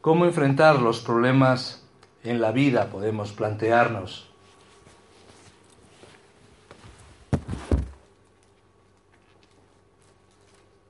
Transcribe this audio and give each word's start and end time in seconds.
¿Cómo 0.00 0.24
enfrentar 0.24 0.80
los 0.80 1.00
problemas 1.00 1.82
en 2.24 2.40
la 2.40 2.52
vida? 2.52 2.88
Podemos 2.88 3.32
plantearnos. 3.32 4.30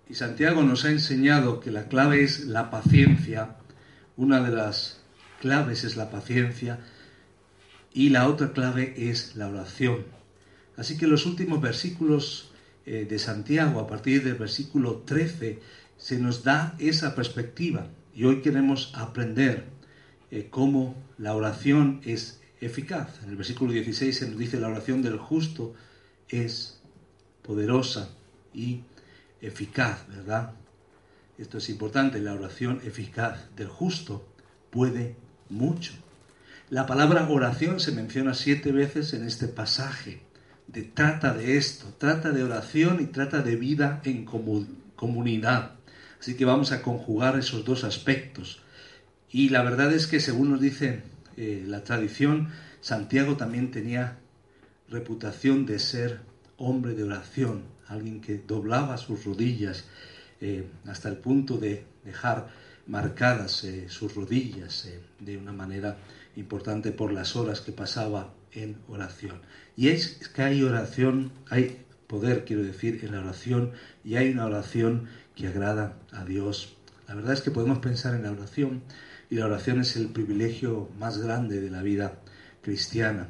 Y 0.08 0.14
Santiago 0.14 0.62
nos 0.62 0.84
ha 0.84 0.90
enseñado 0.90 1.58
que 1.58 1.72
la 1.72 1.88
clave 1.88 2.22
es 2.22 2.44
la 2.44 2.70
paciencia. 2.70 3.56
Una 4.16 4.40
de 4.42 4.54
las 4.54 5.00
claves 5.40 5.82
es 5.82 5.96
la 5.96 6.08
paciencia 6.08 6.78
y 7.92 8.10
la 8.10 8.28
otra 8.28 8.52
clave 8.52 8.94
es 8.96 9.34
la 9.34 9.48
oración. 9.48 10.04
Así 10.76 10.96
que 10.96 11.08
los 11.08 11.26
últimos 11.26 11.60
versículos 11.60 12.52
eh, 12.86 13.08
de 13.10 13.18
Santiago, 13.18 13.80
a 13.80 13.88
partir 13.88 14.22
del 14.22 14.36
versículo 14.36 14.98
13, 14.98 15.58
se 15.96 16.18
nos 16.20 16.44
da 16.44 16.76
esa 16.78 17.16
perspectiva. 17.16 17.88
Y 18.20 18.24
hoy 18.26 18.42
queremos 18.42 18.92
aprender 18.96 19.64
eh, 20.30 20.48
cómo 20.50 20.94
la 21.16 21.34
oración 21.34 22.02
es 22.04 22.42
eficaz. 22.60 23.18
En 23.22 23.30
el 23.30 23.36
versículo 23.36 23.72
16 23.72 24.14
se 24.14 24.28
nos 24.28 24.38
dice 24.38 24.60
la 24.60 24.68
oración 24.68 25.00
del 25.00 25.16
justo 25.16 25.72
es 26.28 26.82
poderosa 27.40 28.10
y 28.52 28.82
eficaz, 29.40 30.06
¿verdad? 30.06 30.52
Esto 31.38 31.56
es 31.56 31.70
importante, 31.70 32.20
la 32.20 32.34
oración 32.34 32.82
eficaz 32.84 33.38
del 33.56 33.68
justo 33.68 34.28
puede 34.68 35.16
mucho. 35.48 35.94
La 36.68 36.84
palabra 36.84 37.26
oración 37.26 37.80
se 37.80 37.90
menciona 37.90 38.34
siete 38.34 38.70
veces 38.70 39.14
en 39.14 39.24
este 39.24 39.48
pasaje. 39.48 40.20
De, 40.66 40.82
trata 40.82 41.32
de 41.32 41.56
esto, 41.56 41.86
trata 41.96 42.32
de 42.32 42.42
oración 42.42 43.00
y 43.00 43.06
trata 43.06 43.40
de 43.40 43.56
vida 43.56 44.02
en 44.04 44.26
comu 44.26 44.66
comunidad. 44.94 45.79
Así 46.20 46.36
que 46.36 46.44
vamos 46.44 46.70
a 46.70 46.82
conjugar 46.82 47.38
esos 47.38 47.64
dos 47.64 47.82
aspectos. 47.82 48.60
Y 49.30 49.48
la 49.48 49.62
verdad 49.62 49.92
es 49.92 50.06
que 50.06 50.20
según 50.20 50.50
nos 50.50 50.60
dice 50.60 51.02
eh, 51.36 51.64
la 51.66 51.82
tradición, 51.82 52.50
Santiago 52.82 53.36
también 53.36 53.70
tenía 53.70 54.18
reputación 54.90 55.64
de 55.64 55.78
ser 55.78 56.20
hombre 56.58 56.94
de 56.94 57.04
oración, 57.04 57.62
alguien 57.86 58.20
que 58.20 58.36
doblaba 58.38 58.98
sus 58.98 59.24
rodillas 59.24 59.86
eh, 60.42 60.66
hasta 60.86 61.08
el 61.08 61.16
punto 61.16 61.56
de 61.56 61.84
dejar 62.04 62.48
marcadas 62.86 63.64
eh, 63.64 63.88
sus 63.88 64.14
rodillas 64.14 64.88
de 65.20 65.38
una 65.38 65.52
manera 65.52 65.96
importante 66.36 66.92
por 66.92 67.12
las 67.12 67.34
horas 67.34 67.62
que 67.62 67.72
pasaba 67.72 68.34
en 68.52 68.76
oración. 68.88 69.40
Y 69.76 69.88
es 69.88 70.28
que 70.28 70.42
hay 70.42 70.62
oración, 70.62 71.32
hay 71.48 71.84
poder, 72.10 72.44
quiero 72.44 72.64
decir, 72.64 73.00
en 73.04 73.12
la 73.12 73.20
oración 73.20 73.70
y 74.04 74.16
hay 74.16 74.32
una 74.32 74.46
oración 74.46 75.08
que 75.40 75.48
agrada 75.48 75.96
a 76.12 76.24
Dios. 76.24 76.76
La 77.08 77.14
verdad 77.14 77.32
es 77.32 77.40
que 77.40 77.50
podemos 77.50 77.78
pensar 77.78 78.14
en 78.14 78.24
la 78.24 78.30
oración 78.30 78.82
y 79.30 79.36
la 79.36 79.46
oración 79.46 79.80
es 79.80 79.96
el 79.96 80.10
privilegio 80.10 80.90
más 80.98 81.16
grande 81.18 81.60
de 81.60 81.70
la 81.70 81.82
vida 81.82 82.20
cristiana, 82.60 83.28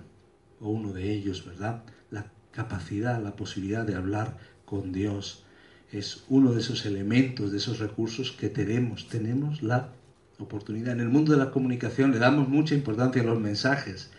o 0.60 0.70
uno 0.70 0.93
de 0.93 1.12
ellos, 1.12 1.47
¿verdad? 1.47 1.84
La 2.10 2.26
capacidad, 2.50 3.22
la 3.22 3.37
posibilidad 3.37 3.87
de 3.87 3.94
hablar 3.94 4.38
con 4.65 4.93
Dios 4.93 5.44
es 5.93 6.25
uno 6.28 6.53
de 6.53 6.60
esos 6.60 6.84
elementos, 6.84 7.53
de 7.53 7.59
esos 7.59 7.78
recursos 7.78 8.32
que 8.32 8.49
tenemos. 8.49 9.09
Tenemos 9.09 9.62
la 9.62 9.91
oportunidad. 10.38 10.94
En 10.94 11.00
el 11.00 11.09
mundo 11.09 11.32
de 11.32 11.38
la 11.38 11.53
comunicación 11.53 12.10
le 12.10 12.19
damos 12.19 12.49
mucha 12.49 12.75
importancia 12.75 13.22
a 13.22 13.26
los 13.26 13.41
mensajes. 13.41 14.10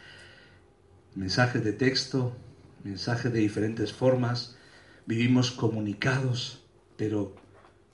Mensajes 1.15 1.63
de 1.63 1.73
texto, 1.73 2.35
mensajes 2.85 3.33
de 3.33 3.39
diferentes 3.39 3.91
formas. 3.91 4.55
Vivimos 5.05 5.51
comunicados, 5.51 6.63
pero 6.95 7.40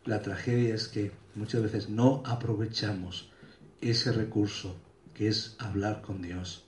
la 0.07 0.21
tragedia 0.21 0.73
es 0.73 0.87
que 0.87 1.11
muchas 1.35 1.61
veces 1.61 1.89
no 1.89 2.23
aprovechamos 2.25 3.29
ese 3.81 4.13
recurso 4.13 4.77
que 5.13 5.27
es 5.27 5.55
hablar 5.59 6.01
con 6.01 6.21
Dios. 6.21 6.65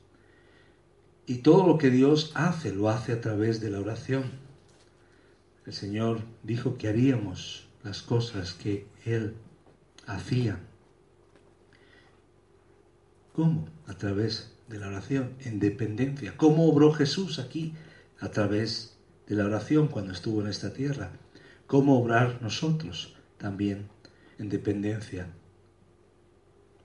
Y 1.25 1.37
todo 1.37 1.65
lo 1.65 1.77
que 1.77 1.89
Dios 1.89 2.31
hace 2.35 2.73
lo 2.73 2.89
hace 2.89 3.13
a 3.13 3.21
través 3.21 3.61
de 3.61 3.69
la 3.69 3.79
oración. 3.79 4.23
El 5.65 5.73
Señor 5.73 6.21
dijo 6.43 6.77
que 6.77 6.89
haríamos 6.89 7.67
las 7.83 8.01
cosas 8.01 8.53
que 8.53 8.87
Él 9.05 9.35
hacía. 10.05 10.59
¿Cómo? 13.33 13.69
A 13.87 13.93
través 13.93 14.51
de 14.67 14.79
la 14.79 14.87
oración, 14.87 15.35
en 15.39 15.59
dependencia. 15.59 16.35
¿Cómo 16.35 16.67
obró 16.67 16.91
Jesús 16.91 17.39
aquí? 17.39 17.73
A 18.19 18.29
través 18.31 18.97
de 19.27 19.35
la 19.35 19.45
oración 19.45 19.87
cuando 19.87 20.11
estuvo 20.11 20.41
en 20.41 20.47
esta 20.47 20.73
tierra. 20.73 21.11
¿Cómo 21.67 21.99
obrar 21.99 22.41
nosotros 22.41 23.15
también 23.39 23.87
en 24.37 24.49
dependencia 24.49 25.27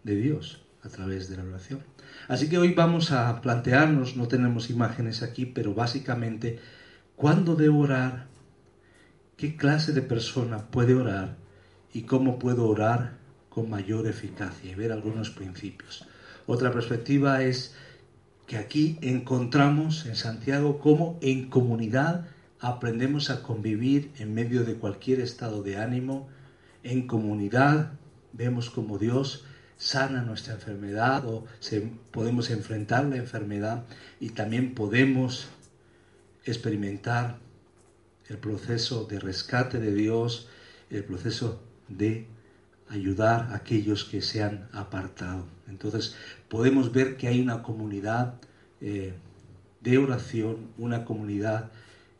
de 0.02 0.16
Dios 0.16 0.62
a 0.82 0.88
través 0.88 1.28
de 1.28 1.36
la 1.36 1.44
oración? 1.44 1.80
Así 2.28 2.48
que 2.48 2.56
hoy 2.56 2.72
vamos 2.72 3.12
a 3.12 3.42
plantearnos, 3.42 4.16
no 4.16 4.28
tenemos 4.28 4.70
imágenes 4.70 5.22
aquí, 5.22 5.44
pero 5.44 5.74
básicamente, 5.74 6.60
¿cuándo 7.16 7.54
debo 7.56 7.80
orar? 7.80 8.28
¿Qué 9.36 9.56
clase 9.56 9.92
de 9.92 10.02
persona 10.02 10.70
puede 10.70 10.94
orar? 10.94 11.36
¿Y 11.92 12.02
cómo 12.02 12.38
puedo 12.38 12.66
orar 12.66 13.18
con 13.50 13.68
mayor 13.68 14.06
eficacia? 14.06 14.72
Y 14.72 14.74
ver 14.74 14.92
algunos 14.92 15.30
principios. 15.30 16.06
Otra 16.46 16.72
perspectiva 16.72 17.42
es 17.42 17.74
que 18.46 18.56
aquí 18.56 18.98
encontramos 19.00 20.06
en 20.06 20.16
Santiago 20.16 20.78
cómo 20.78 21.18
en 21.22 21.48
comunidad 21.48 22.26
aprendemos 22.60 23.30
a 23.30 23.42
convivir 23.42 24.10
en 24.18 24.34
medio 24.34 24.64
de 24.64 24.74
cualquier 24.74 25.20
estado 25.20 25.62
de 25.62 25.78
ánimo. 25.78 26.28
En 26.84 27.06
comunidad 27.06 27.92
vemos 28.32 28.70
como 28.70 28.98
Dios 28.98 29.44
sana 29.76 30.22
nuestra 30.22 30.54
enfermedad 30.54 31.26
o 31.26 31.46
se, 31.58 31.80
podemos 32.10 32.50
enfrentar 32.50 33.04
la 33.06 33.16
enfermedad 33.16 33.84
y 34.20 34.30
también 34.30 34.74
podemos 34.74 35.48
experimentar 36.44 37.38
el 38.28 38.38
proceso 38.38 39.04
de 39.04 39.18
rescate 39.18 39.80
de 39.80 39.94
Dios, 39.94 40.48
el 40.90 41.04
proceso 41.04 41.60
de 41.88 42.26
ayudar 42.88 43.52
a 43.52 43.56
aquellos 43.56 44.04
que 44.04 44.20
se 44.20 44.42
han 44.42 44.68
apartado. 44.72 45.46
Entonces 45.68 46.16
podemos 46.48 46.92
ver 46.92 47.16
que 47.16 47.28
hay 47.28 47.40
una 47.40 47.62
comunidad 47.62 48.34
eh, 48.80 49.14
de 49.80 49.98
oración, 49.98 50.68
una 50.78 51.04
comunidad 51.04 51.70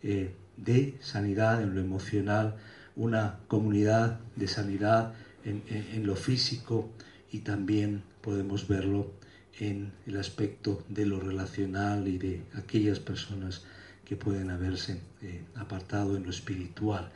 eh, 0.02 0.34
de 0.56 0.96
sanidad 1.00 1.62
en 1.62 1.75
lo 1.75 1.81
emocional, 1.81 2.56
una 2.97 3.38
comunidad 3.49 4.21
de 4.37 4.49
sanidad 4.49 5.15
en, 5.44 5.62
en, 5.69 6.06
lo 6.06 6.16
físico, 6.16 6.91
y 7.31 7.41
también 7.41 8.03
podemos 8.21 8.69
verlo 8.69 9.12
en 9.59 9.93
el 10.06 10.16
aspecto 10.19 10.82
de 10.88 11.06
lo 11.06 11.21
relacional 11.21 12.09
y 12.09 12.19
de 12.19 12.43
aquellas 12.55 13.00
personas 13.00 13.65
que 14.05 14.16
pueden 14.16 14.50
haberse 14.50 15.00
eh, 15.22 15.44
apartado 15.56 16.16
en 16.16 16.25
lo 16.25 16.31
espiritual. 16.31 17.10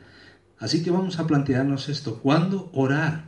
Así 0.59 0.83
que 0.83 0.91
vamos 0.91 1.19
a 1.19 1.27
plantearnos 1.27 1.89
esto. 1.89 2.19
¿Cuándo 2.19 2.69
orar? 2.73 3.25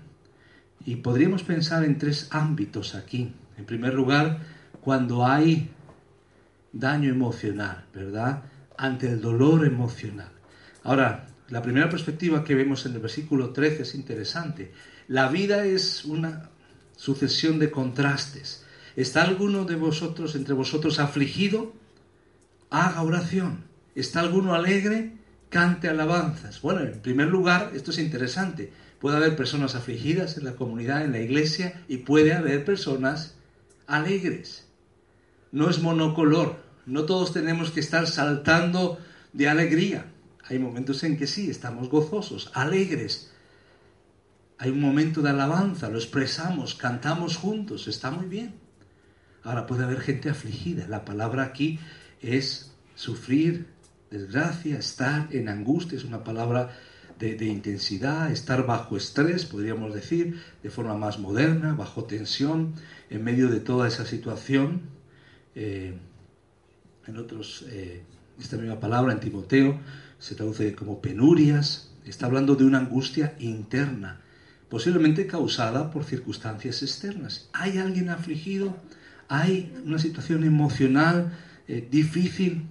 Y 0.86 0.97
podríamos 0.97 1.44
pensar 1.44 1.83
en 1.83 1.97
tres 1.97 2.27
ámbitos 2.31 2.95
aquí. 2.95 3.33
En 3.57 3.65
primer 3.65 3.94
lugar, 3.94 4.39
cuando 4.81 5.25
hay 5.25 5.69
daño 6.74 7.09
emocional, 7.09 7.86
¿verdad? 7.94 8.44
Ante 8.77 9.09
el 9.09 9.21
dolor 9.21 9.65
emocional. 9.65 10.30
Ahora, 10.83 11.27
la 11.51 11.62
primera 11.62 11.89
perspectiva 11.89 12.45
que 12.45 12.56
vemos 12.56 12.86
en 12.86 12.94
el 12.94 13.00
versículo 13.00 13.50
13 13.50 13.83
es 13.83 13.94
interesante. 13.94 14.71
La 15.09 15.27
vida 15.27 15.65
es 15.65 16.06
una 16.06 16.50
sucesión 16.95 17.59
de 17.59 17.69
contrastes. 17.69 18.65
¿Está 18.95 19.24
alguno 19.24 19.65
de 19.65 19.75
vosotros, 19.75 20.36
entre 20.36 20.53
vosotros, 20.53 21.00
afligido? 21.00 21.74
Haga 22.69 23.01
oración. 23.01 23.65
¿Está 23.95 24.21
alguno 24.21 24.56
alegre? 24.56 25.18
Cante 25.50 25.89
alabanzas. 25.89 26.62
Bueno, 26.62 26.81
en 26.81 27.01
primer 27.01 27.27
lugar, 27.27 27.71
esto 27.75 27.92
es 27.92 28.00
interesante. 28.00 28.71
Puede 29.01 29.18
haber 29.18 29.36
personas 29.36 29.75
afligidas 29.75 30.38
en 30.38 30.45
la 30.45 30.54
comunidad, 30.54 31.04
en 31.04 31.12
la 31.12 31.19
iglesia, 31.19 31.83
y 31.89 31.97
puede 31.97 32.31
haber 32.31 32.63
personas 32.63 33.36
alegres. 33.88 34.68
No 35.51 35.69
es 35.69 35.81
monocolor. 35.81 36.63
No 36.86 37.04
todos 37.04 37.33
tenemos 37.33 37.71
que 37.71 37.81
estar 37.81 38.07
saltando 38.07 39.00
de 39.33 39.50
alegría. 39.50 40.06
Hay 40.51 40.59
momentos 40.59 41.01
en 41.06 41.15
que 41.15 41.27
sí, 41.27 41.50
estamos 41.50 41.89
gozosos, 41.89 42.51
alegres. 42.53 43.31
hay 44.57 44.69
un 44.69 44.81
momento 44.81 45.21
de 45.21 45.30
alabanza, 45.30 45.89
lo 45.89 45.98
expresamos, 45.98 46.75
cantamos 46.75 47.38
juntos, 47.38 47.88
está 47.88 48.12
muy 48.12 48.25
bien. 48.25 48.56
Ahora 49.44 49.65
puede 49.65 49.86
haber 49.86 50.01
gente 50.01 50.30
afligida. 50.30 50.89
La 50.89 51.06
palabra 51.06 51.44
aquí 51.44 51.80
es 52.21 52.74
sufrir, 52.95 53.68
desgracia, 54.12 54.77
estar 54.77 55.30
en 55.31 55.48
angustia, 55.48 55.98
es 55.98 56.03
una 56.03 56.21
palabra 56.25 56.77
de, 57.18 57.45
intensidad, 57.45 58.30
estar 58.30 58.65
bajo 58.65 58.97
estrés, 58.97 59.45
podríamos 59.45 59.94
decir, 59.94 60.42
de 60.62 60.69
forma 60.69 60.97
más 60.97 61.18
moderna, 61.18 61.75
bajo 61.75 62.04
tensión, 62.04 62.75
en 63.09 63.24
medio 63.24 63.47
de 63.47 63.62
toda 63.62 63.88
esa 63.88 64.06
situación. 64.06 64.81
Eh, 65.56 65.97
en 67.07 67.18
otros, 67.18 67.65
eh, 67.69 68.04
esta 68.38 68.57
misma 68.57 68.81
palabra 68.81 69.13
en 69.13 69.21
Timoteo 69.21 69.80
se 70.21 70.35
traduce 70.35 70.75
como 70.75 71.01
penurias, 71.01 71.89
está 72.06 72.27
hablando 72.27 72.56
de 72.56 72.63
una 72.63 72.77
angustia 72.77 73.35
interna, 73.39 74.21
posiblemente 74.69 75.25
causada 75.25 75.89
por 75.89 76.03
circunstancias 76.03 76.83
externas. 76.83 77.50
¿Hay 77.53 77.79
alguien 77.79 78.09
afligido? 78.09 78.77
¿Hay 79.27 79.73
una 79.83 79.97
situación 79.97 80.44
emocional 80.44 81.33
eh, 81.68 81.88
difícil? 81.89 82.68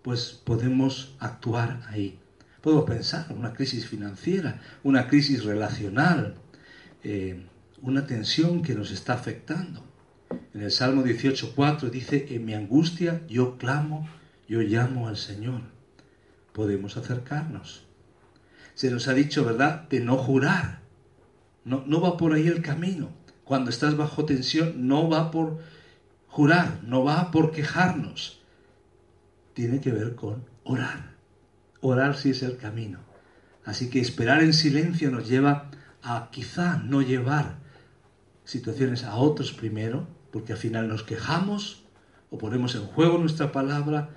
Pues 0.00 0.40
podemos 0.44 1.14
actuar 1.18 1.82
ahí. 1.88 2.18
Podemos 2.62 2.86
pensar 2.86 3.26
una 3.36 3.52
crisis 3.52 3.86
financiera, 3.86 4.62
una 4.82 5.08
crisis 5.08 5.44
relacional, 5.44 6.36
eh, 7.04 7.44
una 7.82 8.06
tensión 8.06 8.62
que 8.62 8.74
nos 8.74 8.90
está 8.92 9.12
afectando. 9.12 9.84
En 10.54 10.62
el 10.62 10.70
Salmo 10.70 11.04
18.4 11.04 11.90
dice, 11.90 12.28
en 12.30 12.46
mi 12.46 12.54
angustia 12.54 13.20
yo 13.28 13.58
clamo, 13.58 14.08
yo 14.48 14.62
llamo 14.62 15.06
al 15.06 15.18
Señor. 15.18 15.75
Podemos 16.56 16.96
acercarnos. 16.96 17.84
Se 18.72 18.90
nos 18.90 19.08
ha 19.08 19.12
dicho, 19.12 19.44
¿verdad?, 19.44 19.86
de 19.90 20.00
no 20.00 20.16
jurar. 20.16 20.80
No, 21.66 21.84
no 21.86 22.00
va 22.00 22.16
por 22.16 22.32
ahí 22.32 22.48
el 22.48 22.62
camino. 22.62 23.10
Cuando 23.44 23.68
estás 23.68 23.94
bajo 23.94 24.24
tensión, 24.24 24.88
no 24.88 25.10
va 25.10 25.30
por 25.30 25.58
jurar, 26.28 26.80
no 26.82 27.04
va 27.04 27.30
por 27.30 27.52
quejarnos. 27.52 28.40
Tiene 29.52 29.82
que 29.82 29.92
ver 29.92 30.14
con 30.14 30.46
orar. 30.64 31.10
Orar 31.82 32.16
sí 32.16 32.30
es 32.30 32.42
el 32.42 32.56
camino. 32.56 33.00
Así 33.66 33.90
que 33.90 34.00
esperar 34.00 34.42
en 34.42 34.54
silencio 34.54 35.10
nos 35.10 35.28
lleva 35.28 35.70
a 36.02 36.30
quizá 36.32 36.78
no 36.78 37.02
llevar 37.02 37.58
situaciones 38.44 39.04
a 39.04 39.16
otros 39.16 39.52
primero, 39.52 40.08
porque 40.32 40.54
al 40.54 40.58
final 40.58 40.88
nos 40.88 41.02
quejamos 41.02 41.84
o 42.30 42.38
ponemos 42.38 42.74
en 42.76 42.86
juego 42.86 43.18
nuestra 43.18 43.52
palabra. 43.52 44.08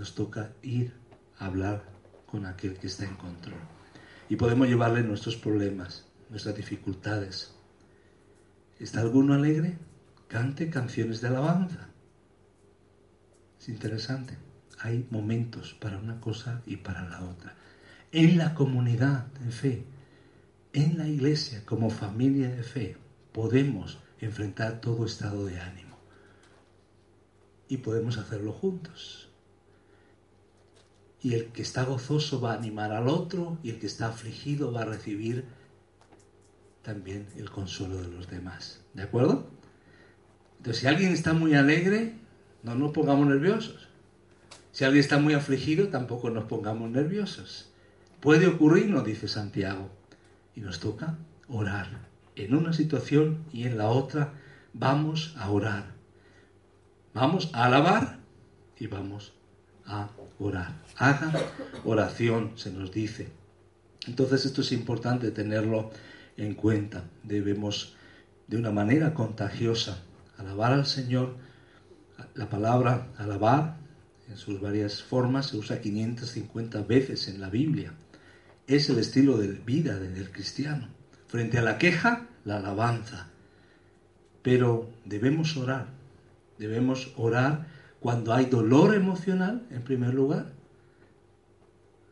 Nos 0.00 0.14
toca 0.14 0.54
ir 0.62 0.94
a 1.36 1.44
hablar 1.44 1.84
con 2.24 2.46
aquel 2.46 2.78
que 2.78 2.86
está 2.86 3.04
en 3.04 3.16
control 3.16 3.60
y 4.30 4.36
podemos 4.36 4.66
llevarle 4.66 5.02
nuestros 5.02 5.36
problemas, 5.36 6.06
nuestras 6.30 6.56
dificultades. 6.56 7.52
¿Está 8.78 9.02
alguno 9.02 9.34
alegre? 9.34 9.76
Cante 10.26 10.70
canciones 10.70 11.20
de 11.20 11.28
alabanza. 11.28 11.90
Es 13.60 13.68
interesante. 13.68 14.38
Hay 14.78 15.06
momentos 15.10 15.74
para 15.74 15.98
una 15.98 16.18
cosa 16.18 16.62
y 16.64 16.76
para 16.78 17.06
la 17.06 17.20
otra. 17.22 17.54
En 18.10 18.38
la 18.38 18.54
comunidad 18.54 19.26
de 19.26 19.52
fe, 19.52 19.84
en 20.72 20.96
la 20.96 21.08
iglesia 21.08 21.66
como 21.66 21.90
familia 21.90 22.48
de 22.48 22.62
fe, 22.62 22.96
podemos 23.32 23.98
enfrentar 24.18 24.80
todo 24.80 25.04
estado 25.04 25.44
de 25.44 25.60
ánimo. 25.60 25.98
Y 27.68 27.76
podemos 27.76 28.16
hacerlo 28.16 28.52
juntos 28.54 29.29
y 31.22 31.34
el 31.34 31.46
que 31.46 31.62
está 31.62 31.84
gozoso 31.84 32.40
va 32.40 32.52
a 32.52 32.56
animar 32.56 32.92
al 32.92 33.08
otro 33.08 33.58
y 33.62 33.70
el 33.70 33.78
que 33.78 33.86
está 33.86 34.08
afligido 34.08 34.72
va 34.72 34.82
a 34.82 34.86
recibir 34.86 35.44
también 36.82 37.28
el 37.36 37.50
consuelo 37.50 38.00
de 38.00 38.08
los 38.08 38.28
demás. 38.28 38.82
¿De 38.94 39.02
acuerdo? 39.02 39.46
Entonces, 40.58 40.80
si 40.80 40.86
alguien 40.86 41.12
está 41.12 41.32
muy 41.32 41.54
alegre, 41.54 42.14
no 42.62 42.74
nos 42.74 42.92
pongamos 42.92 43.26
nerviosos. 43.26 43.88
Si 44.72 44.84
alguien 44.84 45.00
está 45.00 45.18
muy 45.18 45.34
afligido, 45.34 45.88
tampoco 45.88 46.30
nos 46.30 46.44
pongamos 46.44 46.90
nerviosos. 46.90 47.70
Puede 48.20 48.46
ocurrir, 48.46 48.88
nos 48.88 49.04
dice 49.04 49.28
Santiago, 49.28 49.90
y 50.54 50.60
nos 50.60 50.80
toca 50.80 51.18
orar. 51.48 52.08
En 52.36 52.54
una 52.54 52.72
situación 52.72 53.44
y 53.52 53.64
en 53.64 53.76
la 53.76 53.88
otra 53.88 54.34
vamos 54.72 55.34
a 55.38 55.50
orar. 55.50 55.92
Vamos 57.12 57.50
a 57.52 57.64
alabar 57.64 58.20
y 58.78 58.86
vamos 58.86 59.34
a 59.90 60.08
orar. 60.38 60.72
Haga 60.96 61.32
oración, 61.84 62.52
se 62.56 62.70
nos 62.70 62.92
dice. 62.92 63.28
Entonces 64.06 64.46
esto 64.46 64.62
es 64.62 64.72
importante 64.72 65.30
tenerlo 65.30 65.90
en 66.36 66.54
cuenta. 66.54 67.04
Debemos 67.22 67.96
de 68.46 68.56
una 68.56 68.70
manera 68.70 69.12
contagiosa 69.14 70.02
alabar 70.38 70.72
al 70.72 70.86
Señor. 70.86 71.36
La 72.34 72.48
palabra 72.48 73.08
alabar 73.18 73.76
en 74.28 74.36
sus 74.36 74.60
varias 74.60 75.02
formas 75.02 75.46
se 75.46 75.56
usa 75.56 75.80
550 75.80 76.82
veces 76.82 77.28
en 77.28 77.40
la 77.40 77.50
Biblia. 77.50 77.92
Es 78.66 78.88
el 78.88 78.98
estilo 78.98 79.36
de 79.38 79.48
vida 79.48 79.98
del 79.98 80.30
cristiano. 80.30 80.88
Frente 81.26 81.58
a 81.58 81.62
la 81.62 81.78
queja, 81.78 82.28
la 82.44 82.58
alabanza. 82.58 83.28
Pero 84.42 84.88
debemos 85.04 85.56
orar. 85.56 85.88
Debemos 86.58 87.12
orar 87.16 87.66
cuando 88.00 88.32
hay 88.32 88.46
dolor 88.46 88.94
emocional, 88.94 89.66
en 89.70 89.82
primer 89.82 90.14
lugar, 90.14 90.52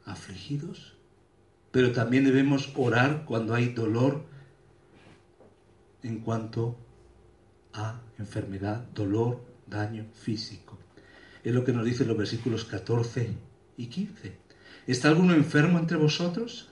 afligidos, 0.05 0.95
pero 1.71 1.93
también 1.93 2.25
debemos 2.25 2.73
orar 2.77 3.25
cuando 3.25 3.55
hay 3.55 3.71
dolor 3.71 4.25
en 6.03 6.21
cuanto 6.21 6.77
a 7.73 8.01
enfermedad, 8.19 8.85
dolor, 8.95 9.43
daño 9.67 10.07
físico. 10.15 10.79
Es 11.45 11.55
lo 11.55 11.65
que 11.65 11.73
nos 11.73 11.85
dicen 11.85 12.09
los 12.09 12.17
versículos 12.17 12.65
14 12.65 13.31
y 13.77 13.87
15. 13.87 14.37
¿Está 14.87 15.09
alguno 15.09 15.35
enfermo 15.35 15.79
entre 15.79 15.97
vosotros? 15.97 16.71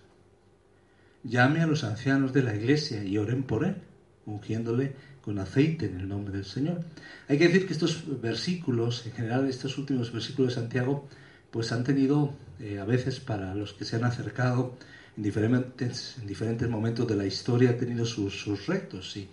Llame 1.23 1.61
a 1.61 1.67
los 1.67 1.85
ancianos 1.85 2.33
de 2.33 2.43
la 2.43 2.55
iglesia 2.55 3.05
y 3.05 3.19
oren 3.19 3.43
por 3.43 3.65
él, 3.65 3.77
ungiéndole 4.27 4.95
con 5.27 5.41
aceite 5.41 5.87
en 5.87 5.99
el 5.99 6.09
nombre 6.09 6.35
del 6.35 6.45
Señor. 6.45 6.85
Hay 7.27 7.37
que 7.37 7.49
decir 7.49 7.67
que 7.67 7.73
estos 7.73 8.21
versículos, 8.23 9.05
en 9.07 9.13
general 9.13 9.49
estos 9.49 9.77
últimos 9.77 10.13
versículos 10.13 10.55
de 10.55 10.61
Santiago, 10.61 11.09
pues 11.51 11.73
han 11.73 11.83
tenido 11.83 12.33
eh, 12.61 12.79
a 12.79 12.85
veces 12.85 13.19
para 13.19 13.53
los 13.57 13.73
que 13.73 13.85
se 13.85 13.97
han 13.97 14.05
acercado 14.05 14.77
en 15.17 15.25
diferentes, 15.25 16.17
en 16.21 16.29
diferentes 16.29 16.69
momentos 16.69 17.09
de 17.09 17.17
la 17.17 17.27
historia, 17.27 17.71
ha 17.71 17.77
tenido 17.77 18.05
sus, 18.05 18.41
sus 18.41 18.67
retos 18.67 19.17
y, 19.17 19.29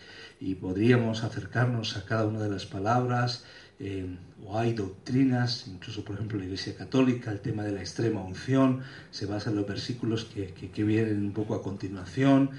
podríamos 0.55 1.23
acercarnos 1.23 1.95
a 1.95 2.03
cada 2.05 2.25
una 2.25 2.39
de 2.39 2.49
las 2.49 2.65
palabras. 2.65 3.45
Eh, 3.79 4.07
o 4.43 4.57
hay 4.57 4.73
doctrinas, 4.73 5.67
incluso 5.67 6.03
por 6.03 6.15
ejemplo 6.15 6.39
la 6.39 6.45
Iglesia 6.45 6.75
Católica, 6.75 7.31
el 7.31 7.39
tema 7.39 7.63
de 7.63 7.71
la 7.71 7.81
extrema 7.81 8.21
unción 8.21 8.81
se 9.11 9.25
basa 9.25 9.51
en 9.51 9.57
los 9.57 9.67
versículos 9.67 10.25
que, 10.25 10.53
que, 10.53 10.83
vienen 10.83 11.23
un 11.23 11.33
poco 11.33 11.55
a 11.55 11.61
continuación, 11.61 12.49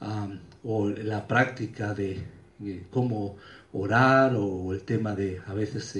ah, 0.00 0.28
o 0.64 0.88
la 0.88 1.26
práctica 1.28 1.94
de, 1.94 2.24
eh, 2.64 2.86
cómo 2.90 3.36
orar 3.72 4.34
o 4.36 4.72
el 4.72 4.82
tema 4.82 5.14
de 5.14 5.40
a 5.46 5.54
veces 5.54 5.94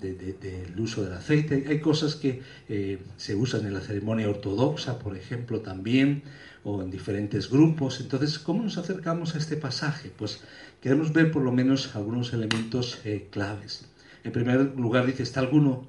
del 0.00 0.78
uso 0.78 1.02
del 1.02 1.14
aceite. 1.14 1.64
Hay 1.68 1.80
cosas 1.80 2.16
que 2.16 2.42
eh, 2.68 2.98
se 3.16 3.34
usan 3.34 3.66
en 3.66 3.72
la 3.72 3.80
ceremonia 3.80 4.28
ortodoxa, 4.28 4.98
por 4.98 5.16
ejemplo, 5.16 5.60
también, 5.60 6.22
o 6.64 6.82
en 6.82 6.90
diferentes 6.90 7.50
grupos. 7.50 8.00
Entonces, 8.00 8.38
¿cómo 8.38 8.62
nos 8.62 8.76
acercamos 8.78 9.34
a 9.34 9.38
este 9.38 9.56
pasaje? 9.56 10.10
Pues 10.16 10.42
queremos 10.80 11.12
ver 11.12 11.30
por 11.30 11.42
lo 11.42 11.52
menos 11.52 11.96
algunos 11.96 12.32
elementos 12.32 13.00
eh, 13.04 13.28
claves. 13.30 13.86
En 14.24 14.32
primer 14.32 14.74
lugar, 14.76 15.06
dice, 15.06 15.22
¿está 15.22 15.40
alguno 15.40 15.86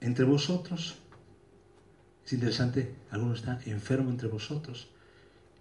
entre 0.00 0.24
vosotros? 0.24 0.96
Es 2.24 2.32
interesante, 2.32 2.94
alguno 3.10 3.34
está 3.34 3.60
enfermo 3.66 4.10
entre 4.10 4.28
vosotros. 4.28 4.88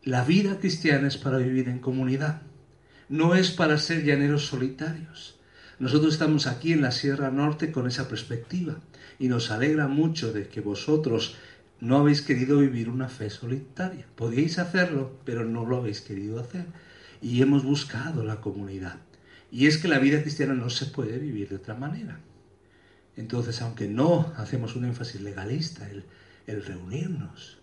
La 0.04 0.24
vida 0.24 0.60
cristiana 0.60 1.08
es 1.08 1.18
para 1.18 1.38
vivir 1.38 1.68
en 1.68 1.80
comunidad 1.80 2.42
no 3.10 3.36
es 3.36 3.52
para 3.52 3.78
ser 3.78 4.04
llaneros 4.04 4.46
solitarios. 4.46 5.36
Nosotros 5.80 6.14
estamos 6.14 6.48
aquí 6.48 6.74
en 6.74 6.82
la 6.82 6.92
Sierra 6.92 7.32
Norte 7.32 7.72
con 7.72 7.88
esa 7.88 8.08
perspectiva 8.08 8.80
y 9.18 9.28
nos 9.28 9.52
alegra 9.52 9.88
mucho 9.88 10.32
de 10.32 10.48
que 10.48 10.62
vosotros 10.62 11.36
no 11.80 11.98
habéis 11.98 12.22
querido 12.22 12.60
vivir 12.60 12.90
una 12.90 13.10
fe 13.10 13.30
solitaria. 13.30 14.06
Podíais 14.16 14.60
hacerlo, 14.60 15.20
pero 15.26 15.46
no 15.46 15.66
lo 15.66 15.78
habéis 15.78 16.02
querido 16.02 16.40
hacer. 16.40 16.66
Y 17.22 17.42
hemos 17.42 17.64
buscado 17.64 18.24
la 18.24 18.42
comunidad. 18.42 18.98
Y 19.52 19.68
es 19.68 19.78
que 19.78 19.88
la 19.88 20.00
vida 20.00 20.22
cristiana 20.22 20.54
no 20.54 20.70
se 20.70 20.86
puede 20.86 21.18
vivir 21.18 21.50
de 21.50 21.56
otra 21.56 21.76
manera. 21.76 22.20
Entonces, 23.16 23.62
aunque 23.62 23.88
no 23.88 24.32
hacemos 24.38 24.76
un 24.76 24.86
énfasis 24.86 25.22
legalista, 25.22 25.90
el, 25.90 26.04
reunirnos 26.66 27.60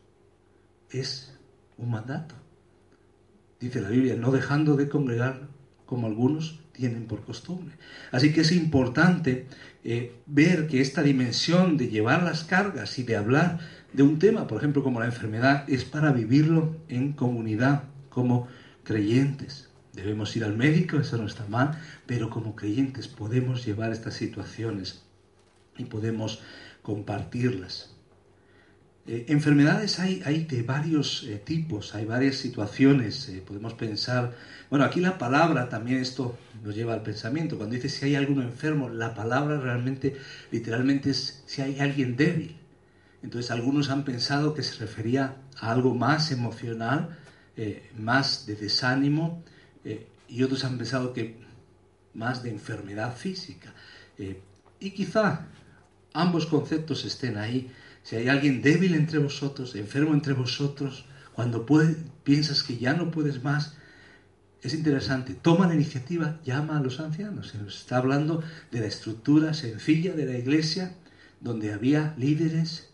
es 0.90 1.34
un 1.76 1.90
mandato 1.90 2.36
dice 3.60 3.80
la 3.80 3.88
Biblia, 3.88 4.16
no 4.16 4.30
dejando 4.30 4.76
de 4.76 4.88
congregar 4.88 5.48
como 5.86 6.06
algunos 6.06 6.60
tienen 6.72 7.06
por 7.06 7.24
costumbre. 7.24 7.74
Así 8.12 8.32
que 8.32 8.42
es 8.42 8.52
importante 8.52 9.46
eh, 9.84 10.14
ver 10.26 10.66
que 10.66 10.80
esta 10.80 11.02
dimensión 11.02 11.76
de 11.76 11.88
llevar 11.88 12.22
las 12.22 12.44
cargas 12.44 12.98
y 12.98 13.02
de 13.02 13.16
hablar 13.16 13.60
de 13.92 14.02
un 14.02 14.18
tema, 14.18 14.46
por 14.46 14.58
ejemplo, 14.58 14.82
como 14.82 15.00
la 15.00 15.06
enfermedad, 15.06 15.64
es 15.68 15.84
para 15.84 16.12
vivirlo 16.12 16.76
en 16.88 17.12
comunidad, 17.12 17.84
como 18.10 18.46
creyentes. 18.82 19.68
Debemos 19.92 20.36
ir 20.36 20.44
al 20.44 20.56
médico, 20.56 20.98
eso 20.98 21.16
no 21.16 21.26
está 21.26 21.46
mal, 21.46 21.78
pero 22.06 22.28
como 22.28 22.54
creyentes 22.54 23.08
podemos 23.08 23.64
llevar 23.64 23.92
estas 23.92 24.14
situaciones 24.14 25.02
y 25.78 25.84
podemos 25.84 26.42
compartirlas. 26.82 27.95
Eh, 29.08 29.26
enfermedades 29.28 30.00
hay, 30.00 30.20
hay, 30.24 30.44
de 30.46 30.62
varios 30.62 31.22
eh, 31.22 31.38
tipos, 31.38 31.94
hay 31.94 32.04
varias 32.04 32.36
situaciones, 32.36 33.28
eh, 33.28 33.40
podemos 33.46 33.74
pensar, 33.74 34.34
bueno, 34.68 34.84
aquí 34.84 34.98
la 34.98 35.16
palabra 35.16 35.68
también 35.68 36.00
esto 36.00 36.36
nos 36.64 36.74
lleva 36.74 36.92
al 36.92 37.02
pensamiento, 37.02 37.56
cuando 37.56 37.76
dice 37.76 37.88
si 37.88 38.04
hay 38.04 38.16
alguno 38.16 38.42
enfermo, 38.42 38.88
la 38.88 39.14
palabra 39.14 39.60
realmente, 39.60 40.16
literalmente 40.50 41.10
es 41.10 41.44
si 41.46 41.62
hay 41.62 41.78
alguien 41.78 42.16
débil. 42.16 42.56
Entonces 43.22 43.52
algunos 43.52 43.90
han 43.90 44.04
pensado 44.04 44.54
que 44.54 44.64
se 44.64 44.74
refería 44.80 45.36
a 45.60 45.70
algo 45.70 45.94
más 45.94 46.32
emocional, 46.32 47.16
más 47.96 48.46
de 48.46 48.54
desánimo, 48.54 49.42
y 50.28 50.42
otros 50.42 50.64
han 50.64 50.78
pensado 50.78 51.12
que 51.12 51.36
más 52.14 52.42
de 52.42 52.50
enfermedad 52.50 53.16
física. 53.16 53.72
y 54.78 54.90
quizá 54.90 55.46
ambos 56.12 56.46
conceptos 56.46 57.04
estén 57.04 57.36
ahí. 57.38 57.70
Si 58.06 58.14
hay 58.14 58.28
alguien 58.28 58.62
débil 58.62 58.94
entre 58.94 59.18
vosotros, 59.18 59.74
enfermo 59.74 60.14
entre 60.14 60.32
vosotros, 60.32 61.06
cuando 61.32 61.66
piensas 62.22 62.62
que 62.62 62.78
ya 62.78 62.94
no 62.94 63.10
puedes 63.10 63.42
más, 63.42 63.76
es 64.62 64.74
interesante. 64.74 65.34
Toma 65.34 65.66
la 65.66 65.74
iniciativa, 65.74 66.38
llama 66.44 66.78
a 66.78 66.80
los 66.80 67.00
ancianos. 67.00 67.48
Se 67.48 67.58
nos 67.58 67.80
está 67.80 67.96
hablando 67.96 68.44
de 68.70 68.78
la 68.78 68.86
estructura 68.86 69.54
sencilla 69.54 70.12
de 70.12 70.24
la 70.24 70.38
iglesia, 70.38 70.94
donde 71.40 71.72
había 71.72 72.14
líderes, 72.16 72.90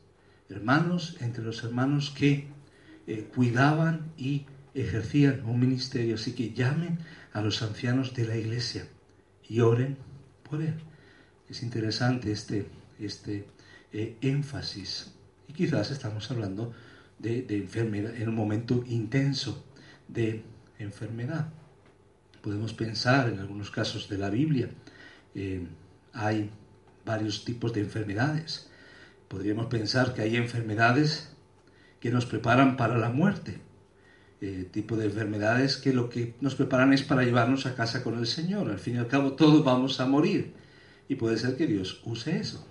hermanos, 0.49 1.19
entre 1.21 1.45
los 1.45 1.63
hermanos 1.63 2.09
que 2.17 2.49
eh, 3.07 3.29
cuidaban 3.35 4.13
y 4.17 4.47
ejercían 4.73 5.45
un 5.45 5.61
ministerio. 5.61 6.15
Así 6.15 6.33
que 6.33 6.55
llamen 6.55 7.01
a 7.35 7.43
los 7.43 7.61
ancianos 7.61 8.15
de 8.15 8.27
la 8.27 8.37
iglesia 8.39 8.87
y 9.47 9.61
oren 9.61 9.99
por 10.49 10.63
él. 10.63 10.77
Es 11.51 11.63
interesante 11.63 12.33
este 12.33 12.67
este 12.99 13.47
eh, 13.93 14.17
énfasis. 14.21 15.13
Y 15.49 15.53
quizás 15.53 15.91
estamos 15.91 16.31
hablando 16.31 16.73
de, 17.19 17.47
enfermedad, 17.51 18.15
en 18.17 18.29
un 18.29 18.35
momento 18.35 18.83
intenso 18.87 19.65
de 20.09 20.43
enfermedad. 20.79 21.49
Podemos 22.41 22.73
pensar 22.75 23.29
en 23.29 23.39
algunos 23.39 23.71
casos 23.71 24.09
de 24.09 24.19
la 24.19 24.31
Biblia, 24.31 24.71
eh, 25.35 25.67
hay 26.13 26.51
varios 27.05 27.45
tipos 27.45 27.73
de 27.73 27.81
enfermedades. 27.81 28.69
Podríamos 29.29 29.67
pensar 29.67 30.15
que 30.15 30.23
hay 30.23 30.37
enfermedades 30.37 31.33
que 32.01 32.11
nos 32.11 32.27
preparan 32.27 32.77
para 32.77 32.99
la 32.99 33.11
muerte, 33.11 33.61
eh, 34.41 34.69
tipo 34.71 34.97
de 34.97 35.07
enfermedades 35.07 35.77
que 35.77 35.93
lo 35.93 36.11
que 36.11 36.35
nos 36.41 36.57
preparan 36.57 36.93
es 36.93 37.03
para 37.03 37.23
llevarnos 37.23 37.65
a 37.67 37.77
casa 37.77 38.03
con 38.03 38.19
el 38.19 38.27
Señor. 38.27 38.71
Al 38.71 38.79
fin 38.79 38.97
y 38.97 38.99
al 38.99 39.07
cabo 39.07 39.35
todos 39.35 39.65
vamos 39.65 40.01
a 40.01 40.07
morir 40.07 40.53
y 41.09 41.15
puede 41.15 41.39
ser 41.39 41.57
que 41.57 41.67
Dios 41.67 42.01
use 42.05 42.39
eso. 42.39 42.67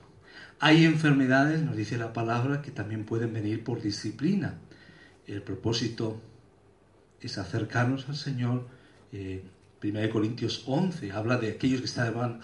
Hay 0.63 0.85
enfermedades, 0.85 1.63
nos 1.63 1.75
dice 1.75 1.97
la 1.97 2.13
palabra, 2.13 2.61
que 2.61 2.69
también 2.69 3.03
pueden 3.03 3.33
venir 3.33 3.63
por 3.63 3.81
disciplina. 3.81 4.59
El 5.25 5.41
propósito 5.41 6.21
es 7.19 7.39
acercarnos 7.39 8.07
al 8.09 8.15
Señor. 8.15 8.67
Eh, 9.11 9.43
1 9.83 10.09
Corintios 10.11 10.63
11 10.67 11.13
habla 11.13 11.37
de 11.37 11.49
aquellos 11.49 11.79
que 11.79 11.87
estaban 11.87 12.41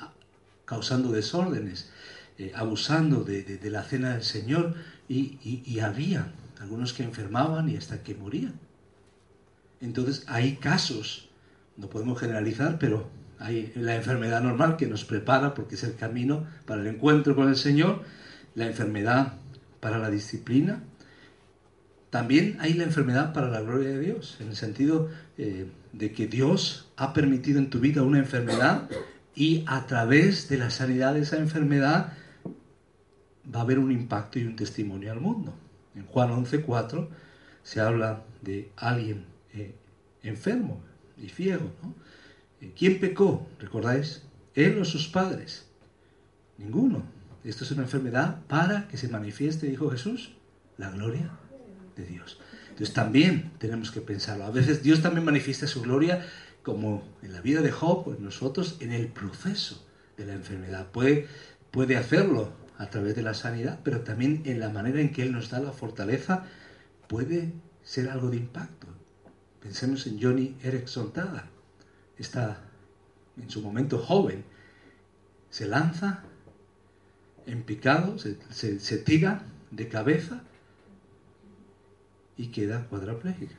causando 0.65 1.12
desórdenes, 1.12 1.91
eh, 2.39 2.51
abusando 2.55 3.24
de, 3.24 3.59
la 3.69 3.83
cena 3.83 4.15
del 4.15 4.24
Señor, 4.24 4.74
y, 5.07 5.38
y 5.63 5.79
había 5.81 6.33
algunos 6.59 6.93
que 6.93 7.03
enfermaban 7.03 7.69
y 7.69 7.77
hasta 7.77 8.01
que 8.01 8.15
morían. 8.15 8.55
Entonces 9.79 10.24
hay 10.25 10.55
casos, 10.55 11.29
no 11.77 11.88
podemos 11.88 12.19
generalizar, 12.19 12.79
pero 12.79 13.12
hay 13.39 13.72
la 13.75 13.96
enfermedad 13.96 14.41
normal 14.41 14.77
que 14.77 14.88
nos 14.88 15.06
prepara 15.06 15.53
porque 15.53 15.75
es 15.75 15.84
el 15.84 15.96
camino 15.96 16.46
para 16.65 16.82
el 16.82 16.88
encuentro 16.88 17.36
con 17.36 17.50
el 17.50 17.56
Señor, 17.56 18.03
la 18.56 18.65
enfermedad 18.65 19.34
para 19.79 20.00
la 20.00 20.10
disciplina. 20.10 20.84
También 22.10 22.58
hay 22.60 22.74
la 22.74 22.84
enfermedad 22.84 23.34
para 23.34 23.50
la 23.50 23.62
gloria 23.62 23.89
de 23.89 24.00
Dios, 24.00 24.38
en 24.39 24.50
el 24.50 24.56
sentido 24.56 25.10
eh, 25.38 25.67
de 25.94 26.12
que 26.12 26.27
Dios 26.27 26.89
ha 26.96 27.13
permitido 27.13 27.60
en 27.60 27.70
tu 27.70 27.79
vida 27.79 28.01
una 28.01 28.20
enfermedad 28.20 28.89
y 29.36 29.63
a 29.67 29.86
través 29.86 30.50
de 30.50 30.58
la 30.58 30.70
sanidad 30.70 31.13
de 31.13 31.22
esa 31.22 31.38
enfermedad 31.38 32.13
va 33.53 33.60
a 33.60 33.63
haber 33.63 33.77
un 33.77 33.91
impacto 33.91 34.39
y 34.39 34.46
un 34.46 34.56
testimonio 34.56 35.12
al 35.12 35.22
mundo. 35.22 35.53
En 35.96 36.06
Juan 36.06 36.32
11.4 36.32 37.08
se 37.62 37.82
habla 37.82 38.24
de 38.41 38.72
alguien 38.77 39.25
eh, 39.53 39.75
enfermo 40.24 40.82
y 41.22 41.29
ciego, 41.29 41.72
¿no? 41.84 41.94
¿Quién 42.76 43.00
pecó? 43.00 43.48
¿Recordáis? 43.60 44.24
¿Él 44.56 44.80
o 44.80 44.86
sus 44.86 45.08
padres? 45.08 45.68
Ninguno. 46.58 47.04
Esto 47.44 47.64
es 47.64 47.72
una 47.72 47.84
enfermedad 47.84 48.42
para 48.48 48.88
que 48.88 48.98
se 48.98 49.08
manifieste, 49.08 49.68
dijo 49.68 49.90
Jesús, 49.92 50.34
la 50.78 50.90
gloria 50.90 51.32
de 51.96 52.06
Dios. 52.06 52.40
Entonces 52.70 52.94
también 52.94 53.52
tenemos 53.60 53.92
que 53.92 54.02
pensarlo. 54.02 54.46
A 54.46 54.52
veces 54.52 54.82
Dios 54.82 55.02
también 55.02 55.26
manifiesta 55.26 55.68
su 55.68 55.82
gloria 55.82 56.26
como 56.64 57.08
en 57.22 57.34
la 57.34 57.42
vida 57.42 57.62
de 57.62 57.72
Job 57.72 58.16
en 58.18 58.24
nosotros 58.24 58.78
en 58.80 58.92
el 58.92 59.08
proceso 59.08 59.86
de 60.18 60.26
la 60.26 60.34
enfermedad. 60.34 60.88
Puede, 60.92 61.28
puede 61.72 61.96
hacerlo 61.96 62.52
a 62.78 62.90
través 62.90 63.16
de 63.16 63.22
la 63.22 63.34
sanidad, 63.34 63.80
pero 63.84 64.02
también 64.02 64.42
en 64.46 64.60
la 64.60 64.70
manera 64.70 65.00
en 65.00 65.12
que 65.12 65.22
Él 65.22 65.32
nos 65.32 65.50
da 65.50 65.60
la 65.60 65.72
fortaleza 65.72 66.46
puede 67.08 67.54
ser 67.84 68.10
algo 68.10 68.30
de 68.30 68.38
impacto. 68.38 68.88
Pensemos 69.62 70.08
en 70.08 70.22
Johnny 70.22 70.56
Erickson 70.64 71.14
Tada 71.14 71.50
está 72.17 72.62
en 73.38 73.50
su 73.50 73.62
momento 73.62 74.00
joven, 74.00 74.43
se 75.50 75.67
lanza 75.67 76.24
en 77.45 77.63
picado, 77.63 78.17
se, 78.19 78.97
tira 78.97 79.45
de 79.71 79.88
cabeza 79.88 80.43
y 82.36 82.47
queda 82.47 82.88
cuadraplégica. 82.88 83.55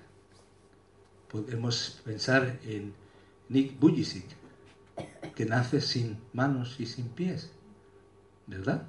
Podemos 1.31 2.01
pensar 2.05 2.59
en 2.65 2.95
Nick 3.49 3.79
Bujicic, 3.79 4.27
que 5.35 5.47
nace 5.47 5.81
sin 5.81 6.19
manos 6.33 6.81
y 6.81 6.87
sin 6.87 7.09
pies, 7.09 7.51
¿verdad? 8.47 8.87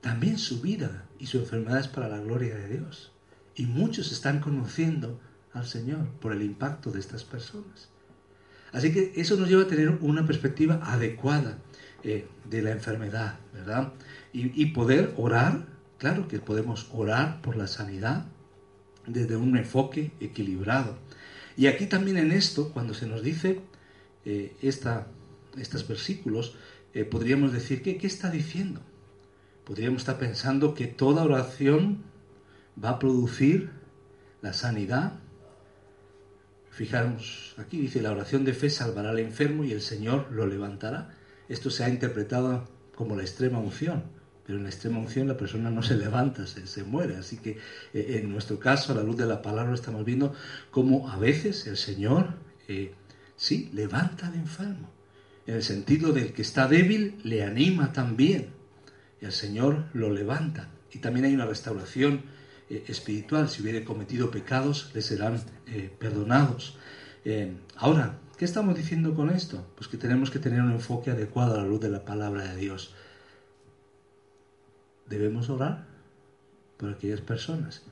También 0.00 0.38
su 0.38 0.60
vida 0.60 1.06
y 1.18 1.26
su 1.26 1.38
enfermedad 1.38 1.80
es 1.80 1.88
para 1.88 2.08
la 2.08 2.18
gloria 2.18 2.54
de 2.56 2.68
Dios. 2.68 3.10
Y 3.54 3.66
muchos 3.66 4.12
están 4.12 4.40
conociendo 4.40 5.18
al 5.54 5.66
Señor 5.66 6.06
por 6.20 6.32
el 6.32 6.42
impacto 6.42 6.90
de 6.90 7.00
estas 7.00 7.24
personas. 7.24 7.88
Así 8.72 8.92
que 8.92 9.12
eso 9.16 9.36
nos 9.36 9.48
lleva 9.48 9.62
a 9.62 9.68
tener 9.68 9.88
una 10.00 10.26
perspectiva 10.26 10.80
adecuada 10.82 11.58
eh, 12.02 12.26
de 12.50 12.60
la 12.60 12.72
enfermedad, 12.72 13.38
¿verdad? 13.52 13.92
Y, 14.32 14.66
poder 14.66 15.14
orar, 15.16 15.64
claro 15.96 16.26
que 16.26 16.40
podemos 16.40 16.88
orar 16.92 17.40
por 17.40 17.56
la 17.56 17.68
sanidad 17.68 18.26
desde 19.06 19.36
un 19.36 19.56
enfoque 19.56 20.10
equilibrado. 20.18 20.98
Y 21.56 21.68
aquí 21.68 21.86
también 21.86 22.16
en 22.16 22.32
esto, 22.32 22.72
cuando 22.72 22.94
se 22.94 23.06
nos 23.06 23.22
dice 23.22 23.60
eh, 24.24 24.56
estos 24.60 25.86
versículos, 25.86 26.56
eh, 26.94 27.04
podríamos 27.04 27.52
decir 27.52 27.80
que, 27.80 27.96
¿qué 27.96 28.08
está 28.08 28.28
diciendo? 28.28 28.80
Podríamos 29.64 30.02
estar 30.02 30.18
pensando 30.18 30.74
que 30.74 30.88
toda 30.88 31.22
oración 31.22 32.02
va 32.82 32.90
a 32.90 32.98
producir 32.98 33.70
la 34.42 34.52
sanidad 34.52 35.20
Fijaros, 36.74 37.54
aquí 37.56 37.78
dice, 37.78 38.02
la 38.02 38.10
oración 38.10 38.44
de 38.44 38.52
fe 38.52 38.68
salvará 38.68 39.10
al 39.10 39.20
enfermo 39.20 39.62
y 39.62 39.70
el 39.70 39.80
Señor 39.80 40.32
lo 40.32 40.44
levantará. 40.44 41.14
Esto 41.48 41.70
se 41.70 41.84
ha 41.84 41.88
interpretado 41.88 42.68
como 42.96 43.14
la 43.14 43.22
extrema 43.22 43.60
unción, 43.60 44.02
pero 44.44 44.58
en 44.58 44.64
la 44.64 44.70
extrema 44.70 44.98
unción 44.98 45.28
la 45.28 45.36
persona 45.36 45.70
no 45.70 45.84
se 45.84 45.96
levanta, 45.96 46.48
se, 46.48 46.82
muere. 46.82 47.16
Así 47.16 47.36
que 47.36 47.58
eh, 47.92 48.20
en 48.20 48.28
nuestro 48.28 48.58
caso, 48.58 48.92
a 48.92 48.96
la 48.96 49.04
luz 49.04 49.16
de 49.16 49.26
la 49.26 49.40
palabra, 49.40 49.72
estamos 49.72 50.04
viendo 50.04 50.34
cómo 50.72 51.08
a 51.08 51.16
veces 51.16 51.64
el 51.68 51.76
Señor, 51.76 52.30
eh, 52.66 52.92
sí, 53.36 53.70
levanta 53.72 54.26
al 54.26 54.34
enfermo. 54.34 54.90
En 55.46 55.54
el 55.54 55.62
sentido 55.62 56.12
del 56.12 56.32
que 56.32 56.42
está 56.42 56.66
débil, 56.66 57.20
le 57.22 57.44
anima 57.44 57.92
también. 57.92 58.48
Y 59.22 59.26
el 59.26 59.32
Señor 59.32 59.84
lo 59.92 60.10
levanta. 60.10 60.70
Y 60.92 60.98
también 60.98 61.26
hay 61.26 61.34
una 61.34 61.46
restauración 61.46 62.22
eh, 62.74 62.84
espiritual. 62.88 63.48
Si 63.48 63.62
hubiere 63.62 63.84
cometido 63.84 64.30
pecados, 64.30 64.90
le 64.94 65.02
serán 65.02 65.40
eh, 65.66 65.94
perdonados. 65.98 66.76
Eh, 67.24 67.56
ahora, 67.76 68.18
¿qué 68.36 68.44
estamos 68.44 68.74
diciendo 68.76 69.14
con 69.14 69.30
esto? 69.30 69.66
Pues 69.76 69.88
que 69.88 69.96
tenemos 69.96 70.30
que 70.30 70.38
tener 70.38 70.60
un 70.60 70.72
enfoque 70.72 71.10
adecuado 71.10 71.54
a 71.54 71.58
la 71.58 71.68
luz 71.68 71.80
de 71.80 71.90
la 71.90 72.04
palabra 72.04 72.44
de 72.48 72.56
Dios. 72.56 72.94
Debemos 75.08 75.48
orar 75.50 75.86
por 76.76 76.90
aquellas 76.90 77.20
personas. 77.20 77.82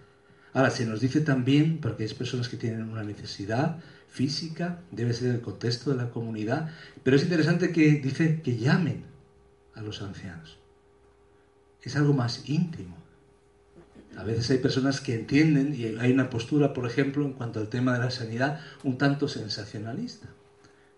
Ahora, 0.53 0.71
se 0.71 0.85
nos 0.85 1.01
dice 1.01 1.21
también, 1.21 1.79
porque 1.79 2.05
hay 2.05 2.15
personas 2.15 2.49
que 2.49 2.57
tienen 2.57 2.89
una 2.89 3.05
necesidad 3.05 3.79
física, 4.09 4.81
debe 4.91 5.15
ser 5.15 5.35
el 5.35 5.41
contexto 5.41 5.91
de 5.91 5.97
la 5.97 6.11
comunidad, 6.11 6.71
pero 7.03 7.17
es 7.17 7.23
interesante 7.23 7.73
que 7.73 7.93
dice 7.93 8.43
que 8.43 8.59
llamen 8.59 9.05
a 9.75 9.81
los 9.81 10.03
ancianos. 10.03 10.59
Es 11.83 11.97
algo 11.97 12.13
más 12.13 12.49
íntimo. 12.49 13.02
A 14.17 14.25
veces 14.25 14.51
hay 14.51 14.59
personas 14.59 15.01
que 15.01 15.15
entienden 15.15 15.75
y 15.75 15.85
hay 15.85 16.13
una 16.13 16.31
postura, 16.31 16.75
por 16.75 16.87
ejemplo, 16.87 17.25
en 17.25 17.33
cuanto 17.33 17.61
al 17.61 17.69
tema 17.69 17.95
de 17.95 18.01
la 18.01 18.11
sanidad, 18.11 18.61
un 18.85 18.99
tanto 18.99 19.29
sensacionalista. 19.29 20.29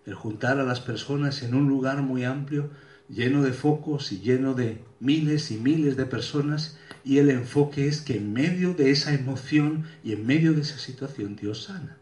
El 0.05 0.15
juntar 0.15 0.59
a 0.59 0.65
las 0.65 0.81
personas 0.81 1.43
en 1.43 1.55
un 1.55 1.69
lugar 1.69 2.03
muy 2.03 2.25
amplio, 2.25 2.71
lleno 3.09 3.43
de 3.43 3.53
focos 3.53 4.13
y 4.13 4.21
lleno 4.21 4.55
de 4.55 4.83
miles 5.01 5.51
y 5.51 5.57
miles 5.59 5.97
de 5.97 6.07
personas, 6.07 6.79
y 7.05 7.19
el 7.19 7.31
enfoque 7.31 7.87
es 7.87 8.01
que 8.01 8.17
en 8.17 8.33
medio 8.33 8.75
de 8.75 8.91
esa 8.91 9.15
emoción 9.15 9.85
y 10.03 10.13
en 10.13 10.27
medio 10.27 10.53
de 10.53 10.63
esa 10.63 10.79
situación 10.79 11.37
Dios 11.37 11.65
sana. 11.65 11.99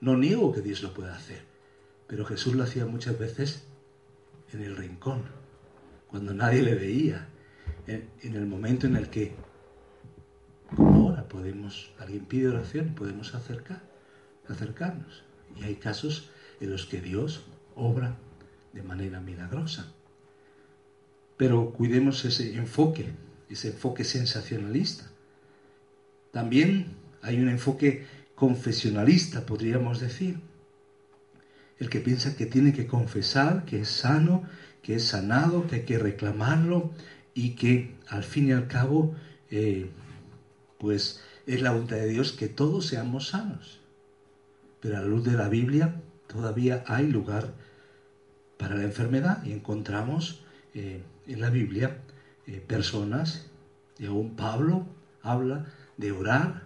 No 0.00 0.16
niego 0.16 0.52
que 0.52 0.62
Dios 0.62 0.82
lo 0.82 0.94
pueda 0.94 1.14
hacer, 1.14 1.42
pero 2.06 2.24
Jesús 2.24 2.54
lo 2.54 2.64
hacía 2.64 2.86
muchas 2.86 3.18
veces 3.18 3.64
en 4.52 4.62
el 4.62 4.76
rincón, 4.76 5.22
cuando 6.08 6.32
nadie 6.32 6.62
le 6.62 6.74
veía, 6.74 7.28
en, 7.86 8.08
el 8.22 8.46
momento 8.46 8.86
en 8.86 8.96
el 8.96 9.08
que 9.08 9.34
ahora 10.76 11.28
podemos, 11.28 11.90
alguien 11.98 12.24
pide 12.24 12.48
oración, 12.48 12.94
podemos 12.94 13.34
acercar, 13.34 13.82
acercarnos. 14.48 15.22
Y 15.56 15.64
hay 15.64 15.76
casos 15.76 16.30
en 16.60 16.70
los 16.70 16.86
que 16.86 17.00
Dios 17.00 17.44
obra 17.74 18.16
de 18.72 18.82
manera 18.82 19.20
milagrosa. 19.20 19.92
Pero 21.36 21.72
cuidemos 21.72 22.24
ese 22.24 22.56
enfoque, 22.56 23.10
ese 23.48 23.68
enfoque 23.68 24.04
sensacionalista. 24.04 25.10
También 26.32 26.96
hay 27.22 27.40
un 27.40 27.48
enfoque 27.48 28.06
confesionalista, 28.34 29.46
podríamos 29.46 30.00
decir. 30.00 30.40
El 31.78 31.88
que 31.88 32.00
piensa 32.00 32.36
que 32.36 32.46
tiene 32.46 32.72
que 32.72 32.86
confesar, 32.86 33.64
que 33.64 33.80
es 33.80 33.88
sano, 33.88 34.44
que 34.82 34.96
es 34.96 35.04
sanado, 35.04 35.66
que 35.66 35.76
hay 35.76 35.82
que 35.82 35.98
reclamarlo 35.98 36.92
y 37.34 37.50
que 37.50 37.94
al 38.08 38.24
fin 38.24 38.48
y 38.48 38.52
al 38.52 38.66
cabo 38.66 39.14
eh, 39.50 39.90
pues 40.78 41.20
es 41.46 41.62
la 41.62 41.72
voluntad 41.72 41.96
de 41.96 42.08
Dios 42.08 42.32
que 42.32 42.48
todos 42.48 42.86
seamos 42.86 43.28
sanos. 43.28 43.80
Pero 44.80 44.96
a 44.96 45.00
la 45.00 45.06
luz 45.06 45.24
de 45.24 45.32
la 45.32 45.48
Biblia 45.48 46.00
todavía 46.26 46.84
hay 46.86 47.06
lugar 47.06 47.52
para 48.58 48.76
la 48.76 48.84
enfermedad 48.84 49.42
y 49.44 49.52
encontramos 49.52 50.44
eh, 50.74 51.02
en 51.26 51.40
la 51.40 51.50
Biblia 51.50 51.98
eh, 52.46 52.60
personas, 52.60 53.46
y 53.98 54.06
aún 54.06 54.36
Pablo 54.36 54.86
habla 55.22 55.66
de 55.96 56.12
orar 56.12 56.62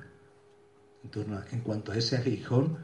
en, 1.14 1.40
en 1.50 1.60
cuanto 1.60 1.92
a 1.92 1.96
ese 1.96 2.16
aguijón 2.16 2.78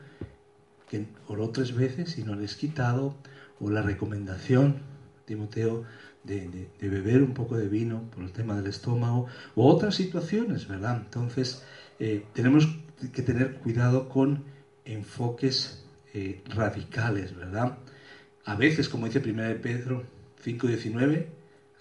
que 0.88 1.06
oró 1.26 1.50
tres 1.50 1.74
veces 1.74 2.18
y 2.18 2.24
no 2.24 2.34
le 2.34 2.44
es 2.44 2.54
quitado, 2.54 3.16
o 3.60 3.70
la 3.70 3.82
recomendación, 3.82 4.80
Timoteo, 5.26 5.84
de, 6.24 6.68
beber 6.80 7.22
un 7.22 7.34
poco 7.34 7.56
de 7.56 7.68
vino 7.68 8.02
por 8.10 8.24
el 8.24 8.32
tema 8.32 8.56
del 8.56 8.66
estómago, 8.66 9.26
o 9.54 9.66
otras 9.66 9.94
situaciones, 9.94 10.68
¿verdad? 10.68 10.96
Entonces, 11.04 11.62
eh, 11.98 12.24
tenemos 12.34 12.68
que 13.12 13.22
tener 13.22 13.54
cuidado 13.54 14.08
con 14.08 14.44
enfoques 14.84 15.84
eh, 16.14 16.42
radicales, 16.46 17.34
¿verdad? 17.36 17.78
A 18.44 18.54
veces, 18.54 18.88
como 18.88 19.06
dice 19.06 19.22
1 19.24 19.60
Pedro 19.62 20.04
5.19, 20.44 21.26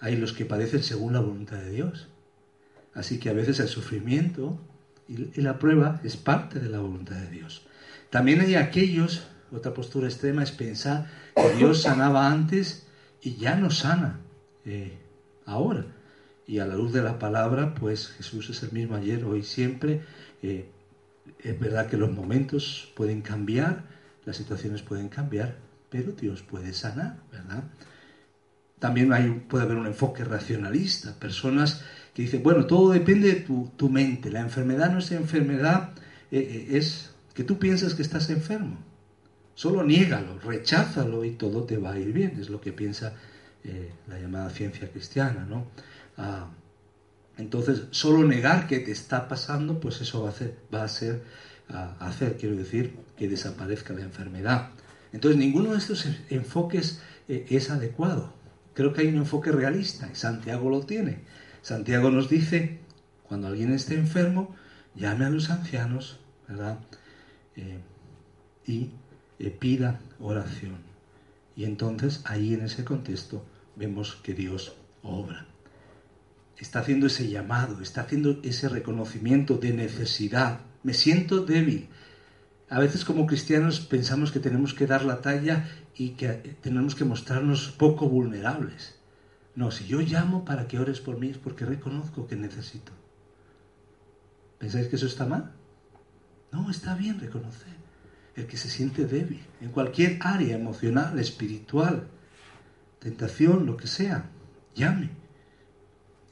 hay 0.00 0.16
los 0.16 0.32
que 0.32 0.44
padecen 0.44 0.82
según 0.82 1.14
la 1.14 1.20
voluntad 1.20 1.58
de 1.58 1.70
Dios. 1.70 2.08
Así 2.94 3.18
que 3.18 3.30
a 3.30 3.32
veces 3.32 3.60
el 3.60 3.68
sufrimiento 3.68 4.58
y 5.08 5.40
la 5.40 5.58
prueba 5.58 6.00
es 6.04 6.16
parte 6.16 6.60
de 6.60 6.68
la 6.68 6.80
voluntad 6.80 7.16
de 7.16 7.30
Dios. 7.30 7.66
También 8.10 8.40
hay 8.40 8.54
aquellos, 8.54 9.26
otra 9.50 9.72
postura 9.72 10.08
extrema 10.08 10.42
es 10.42 10.52
pensar 10.52 11.06
que 11.34 11.54
Dios 11.54 11.82
sanaba 11.82 12.30
antes 12.30 12.86
y 13.22 13.36
ya 13.36 13.56
no 13.56 13.70
sana. 13.70 14.20
Eh, 14.68 14.92
ahora. 15.46 15.86
Y 16.46 16.58
a 16.58 16.66
la 16.66 16.76
luz 16.76 16.92
de 16.92 17.02
la 17.02 17.18
palabra, 17.18 17.74
pues 17.74 18.08
Jesús 18.08 18.50
es 18.50 18.62
el 18.62 18.72
mismo 18.72 18.96
ayer, 18.96 19.24
hoy, 19.24 19.42
siempre. 19.42 20.02
Eh, 20.42 20.68
es 21.38 21.58
verdad 21.58 21.86
que 21.86 21.96
los 21.96 22.12
momentos 22.12 22.92
pueden 22.94 23.22
cambiar, 23.22 23.84
las 24.26 24.36
situaciones 24.36 24.82
pueden 24.82 25.08
cambiar, 25.08 25.56
pero 25.88 26.12
Dios 26.12 26.42
puede 26.42 26.74
sanar, 26.74 27.16
¿verdad? 27.32 27.64
También 28.78 29.40
puede 29.48 29.64
haber 29.64 29.78
un 29.78 29.86
enfoque 29.86 30.22
racionalista, 30.22 31.18
personas 31.18 31.82
que 32.12 32.22
dicen, 32.22 32.42
bueno, 32.42 32.66
todo 32.66 32.90
depende 32.90 33.28
de 33.28 33.40
tu, 33.40 33.88
mente, 33.88 34.30
la 34.30 34.40
enfermedad 34.40 34.92
no 34.92 34.98
es 34.98 35.10
enfermedad, 35.12 35.94
eh, 36.30 36.68
es 36.72 37.10
que 37.32 37.44
tú 37.44 37.58
piensas 37.58 37.94
que 37.94 38.02
estás 38.02 38.28
enfermo. 38.28 38.76
Solo 39.54 39.82
niégalo, 39.82 40.38
recházalo 40.38 41.24
y 41.24 41.32
todo 41.32 41.64
te 41.64 41.78
va 41.78 41.92
a 41.92 41.98
ir 41.98 42.12
bien, 42.12 42.38
es 42.38 42.50
lo 42.50 42.60
que 42.60 42.72
piensa 42.72 43.14
eh, 43.64 43.92
la 44.06 44.18
llamada 44.18 44.50
ciencia 44.50 44.90
cristiana, 44.90 45.46
¿no? 45.48 45.66
Ah, 46.16 46.50
entonces, 47.38 47.84
solo 47.92 48.24
negar 48.24 48.66
que 48.66 48.80
te 48.80 48.90
está 48.90 49.28
pasando, 49.28 49.78
pues 49.78 50.00
eso 50.00 50.22
va 50.22 50.28
a 50.28 50.32
hacer, 50.32 50.58
va 50.74 50.82
a 50.82 50.88
ser, 50.88 51.22
hacer, 52.00 52.36
quiero 52.36 52.56
decir, 52.56 52.96
que 53.16 53.28
desaparezca 53.28 53.94
la 53.94 54.02
enfermedad. 54.02 54.70
Entonces, 55.12 55.38
ninguno 55.38 55.72
de 55.72 55.78
estos 55.78 56.06
enfoques 56.30 57.00
eh, 57.28 57.46
es 57.48 57.70
adecuado. 57.70 58.32
Creo 58.74 58.92
que 58.92 59.02
hay 59.02 59.08
un 59.08 59.18
enfoque 59.18 59.52
realista 59.52 60.08
y 60.12 60.16
Santiago 60.16 60.68
lo 60.68 60.80
tiene. 60.80 61.20
Santiago 61.62 62.10
nos 62.10 62.28
dice, 62.28 62.80
cuando 63.22 63.46
alguien 63.46 63.72
esté 63.72 63.94
enfermo, 63.94 64.54
llame 64.94 65.24
a 65.24 65.30
los 65.30 65.50
ancianos, 65.50 66.18
¿verdad? 66.48 66.78
Eh, 67.56 67.78
y 68.66 68.90
pida 69.60 70.00
oración. 70.20 70.87
Y 71.58 71.64
entonces 71.64 72.20
ahí 72.24 72.54
en 72.54 72.60
ese 72.60 72.84
contexto 72.84 73.44
vemos 73.74 74.14
que 74.22 74.32
Dios 74.32 74.76
obra. 75.02 75.48
Está 76.56 76.78
haciendo 76.78 77.08
ese 77.08 77.28
llamado, 77.28 77.82
está 77.82 78.02
haciendo 78.02 78.38
ese 78.44 78.68
reconocimiento 78.68 79.56
de 79.56 79.72
necesidad. 79.72 80.60
Me 80.84 80.94
siento 80.94 81.44
débil. 81.44 81.88
A 82.70 82.78
veces 82.78 83.04
como 83.04 83.26
cristianos 83.26 83.80
pensamos 83.80 84.30
que 84.30 84.38
tenemos 84.38 84.72
que 84.72 84.86
dar 84.86 85.04
la 85.04 85.20
talla 85.20 85.68
y 85.96 86.10
que 86.10 86.28
tenemos 86.62 86.94
que 86.94 87.04
mostrarnos 87.04 87.72
poco 87.72 88.08
vulnerables. 88.08 88.94
No, 89.56 89.72
si 89.72 89.84
yo 89.88 89.98
llamo 90.00 90.44
para 90.44 90.68
que 90.68 90.78
ores 90.78 91.00
por 91.00 91.18
mí 91.18 91.30
es 91.30 91.38
porque 91.38 91.64
reconozco 91.64 92.28
que 92.28 92.36
necesito. 92.36 92.92
¿Pensáis 94.60 94.86
que 94.86 94.94
eso 94.94 95.06
está 95.06 95.26
mal? 95.26 95.54
No, 96.52 96.70
está 96.70 96.94
bien 96.94 97.18
reconocer 97.18 97.77
el 98.38 98.46
que 98.46 98.56
se 98.56 98.70
siente 98.70 99.04
débil, 99.04 99.40
en 99.60 99.70
cualquier 99.70 100.18
área 100.20 100.56
emocional, 100.56 101.18
espiritual, 101.18 102.06
tentación, 103.00 103.66
lo 103.66 103.76
que 103.76 103.88
sea, 103.88 104.30
llame 104.76 105.10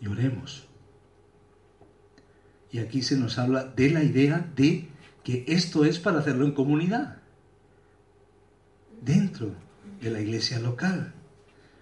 y 0.00 0.06
oremos. 0.06 0.68
Y 2.70 2.78
aquí 2.78 3.02
se 3.02 3.16
nos 3.16 3.38
habla 3.38 3.64
de 3.64 3.90
la 3.90 4.04
idea 4.04 4.48
de 4.54 4.88
que 5.24 5.44
esto 5.48 5.84
es 5.84 5.98
para 5.98 6.20
hacerlo 6.20 6.44
en 6.44 6.52
comunidad, 6.52 7.18
dentro 9.02 9.52
de 10.00 10.10
la 10.10 10.20
iglesia 10.20 10.60
local. 10.60 11.12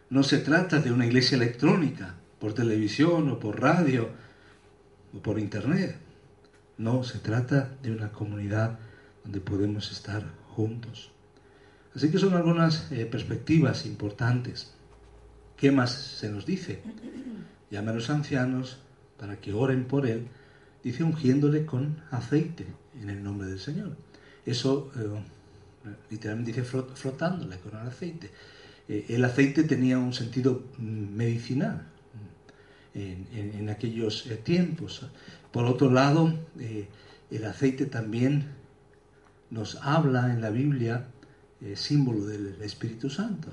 No 0.08 0.22
se 0.22 0.38
trata 0.38 0.80
de 0.80 0.90
una 0.90 1.06
iglesia 1.06 1.36
electrónica, 1.36 2.14
por 2.38 2.54
televisión 2.54 3.28
o 3.30 3.38
por 3.38 3.60
radio 3.60 4.08
o 5.14 5.18
por 5.20 5.38
internet. 5.38 5.96
No, 6.78 7.04
se 7.04 7.18
trata 7.18 7.76
de 7.82 7.92
una 7.92 8.10
comunidad 8.10 8.78
donde 9.24 9.40
podemos 9.40 9.90
estar 9.90 10.24
juntos. 10.54 11.10
Así 11.94 12.10
que 12.10 12.18
son 12.18 12.34
algunas 12.34 12.90
eh, 12.90 13.06
perspectivas 13.06 13.86
importantes. 13.86 14.72
¿Qué 15.56 15.70
más 15.70 15.92
se 15.92 16.28
nos 16.28 16.44
dice? 16.44 16.80
Llame 17.70 17.92
a 17.92 17.94
los 17.94 18.10
ancianos 18.10 18.78
para 19.18 19.40
que 19.40 19.52
oren 19.52 19.84
por 19.84 20.06
él, 20.06 20.26
dice 20.82 21.04
ungiéndole 21.04 21.64
con 21.64 22.02
aceite 22.10 22.66
en 23.00 23.10
el 23.10 23.22
nombre 23.22 23.48
del 23.48 23.60
Señor. 23.60 23.96
Eso 24.44 24.90
eh, 24.96 25.88
literalmente 26.10 26.52
dice 26.52 26.64
frotándole 26.64 27.58
con 27.58 27.80
el 27.80 27.86
aceite. 27.86 28.30
Eh, 28.88 29.06
el 29.10 29.24
aceite 29.24 29.62
tenía 29.62 29.98
un 29.98 30.12
sentido 30.12 30.64
mm, 30.78 31.14
medicinal 31.14 31.86
en, 32.92 33.68
aquellos 33.70 34.28
tiempos. 34.44 35.04
Por 35.50 35.64
otro 35.64 35.90
lado, 35.90 36.32
el 37.28 37.44
aceite 37.44 37.86
también 37.86 38.46
nos 39.54 39.76
habla 39.82 40.32
en 40.32 40.40
la 40.40 40.50
Biblia 40.50 41.06
eh, 41.60 41.76
símbolo 41.76 42.26
del 42.26 42.60
Espíritu 42.60 43.08
Santo. 43.08 43.48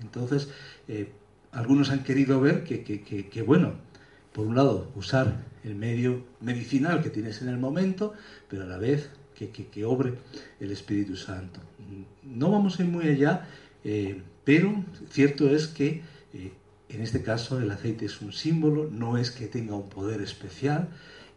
Entonces, 0.00 0.48
eh, 0.88 1.12
algunos 1.52 1.90
han 1.90 2.02
querido 2.02 2.40
ver 2.40 2.64
que, 2.64 3.42
bueno, 3.46 3.74
por 4.32 4.46
un 4.46 4.56
lado, 4.56 4.90
usar 4.96 5.44
el 5.62 5.74
medio 5.74 6.24
medicinal 6.40 7.02
que 7.02 7.10
tienes 7.10 7.42
en 7.42 7.48
el 7.48 7.58
momento, 7.58 8.14
pero 8.48 8.62
a 8.62 8.66
la 8.66 8.78
vez 8.78 9.10
que, 9.34 9.84
obre 9.84 10.14
el 10.60 10.70
Espíritu 10.70 11.16
Santo. 11.16 11.60
No 12.22 12.50
vamos 12.50 12.78
a 12.78 12.84
ir 12.84 12.88
muy 12.88 13.06
allá, 13.08 13.46
eh, 13.84 14.22
pero 14.44 14.84
cierto 15.10 15.50
es 15.50 15.66
que 15.66 16.02
en 16.88 17.00
este 17.00 17.22
caso 17.22 17.60
el 17.60 17.70
aceite 17.70 18.06
es 18.06 18.22
un 18.22 18.32
símbolo, 18.32 18.88
no 18.90 19.18
es 19.18 19.30
que 19.30 19.46
tenga 19.46 19.74
un 19.74 19.88
poder 19.88 20.22
especial 20.22 20.88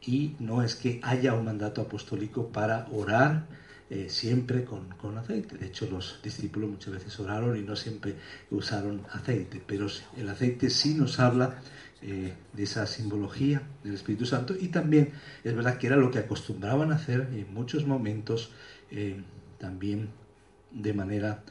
y 0.01 0.36
no 0.39 0.62
es 0.62 0.75
que 0.75 0.99
haya 1.04 1.34
un 1.34 1.45
mandato 1.45 1.82
apostólico 1.82 2.47
para 2.49 2.88
orar 2.91 3.45
eh, 3.88 4.08
siempre 4.10 4.65
con, 4.65 4.89
con, 4.98 5.15
aceite. 5.15 5.58
De 5.58 5.67
hecho, 5.67 5.88
los 5.88 6.19
discípulos 6.24 6.71
muchas 6.71 6.95
veces 6.95 7.19
oraron 7.19 7.56
y 7.56 7.62
no 7.62 7.76
siempre 7.76 8.15
usaron 8.50 9.04
aceite, 9.12 9.62
pero 9.63 9.86
el 10.17 10.28
aceite 10.28 10.71
sí 10.71 10.95
nos 10.95 11.19
habla 11.19 11.60
eh, 12.02 12.34
de 12.52 12.63
esa 12.63 12.88
simbología 12.88 13.62
del 13.84 13.93
Espíritu 13.93 14.26
Santo 14.26 14.56
y 14.60 14.69
también 14.69 15.12
es 15.43 15.56
verdad 15.56 15.78
que 15.78 15.86
era 15.86 15.98
lo 15.98 16.10
que 16.10 16.17
acostumbraban 16.17 16.91
a 16.91 16.95
hacer 16.95 17.30
en 17.32 17.54
muchos 17.54 17.86
momentos 17.86 18.52
eh, 18.89 19.21
también 19.60 20.10
de 20.71 20.93
manera 20.93 21.43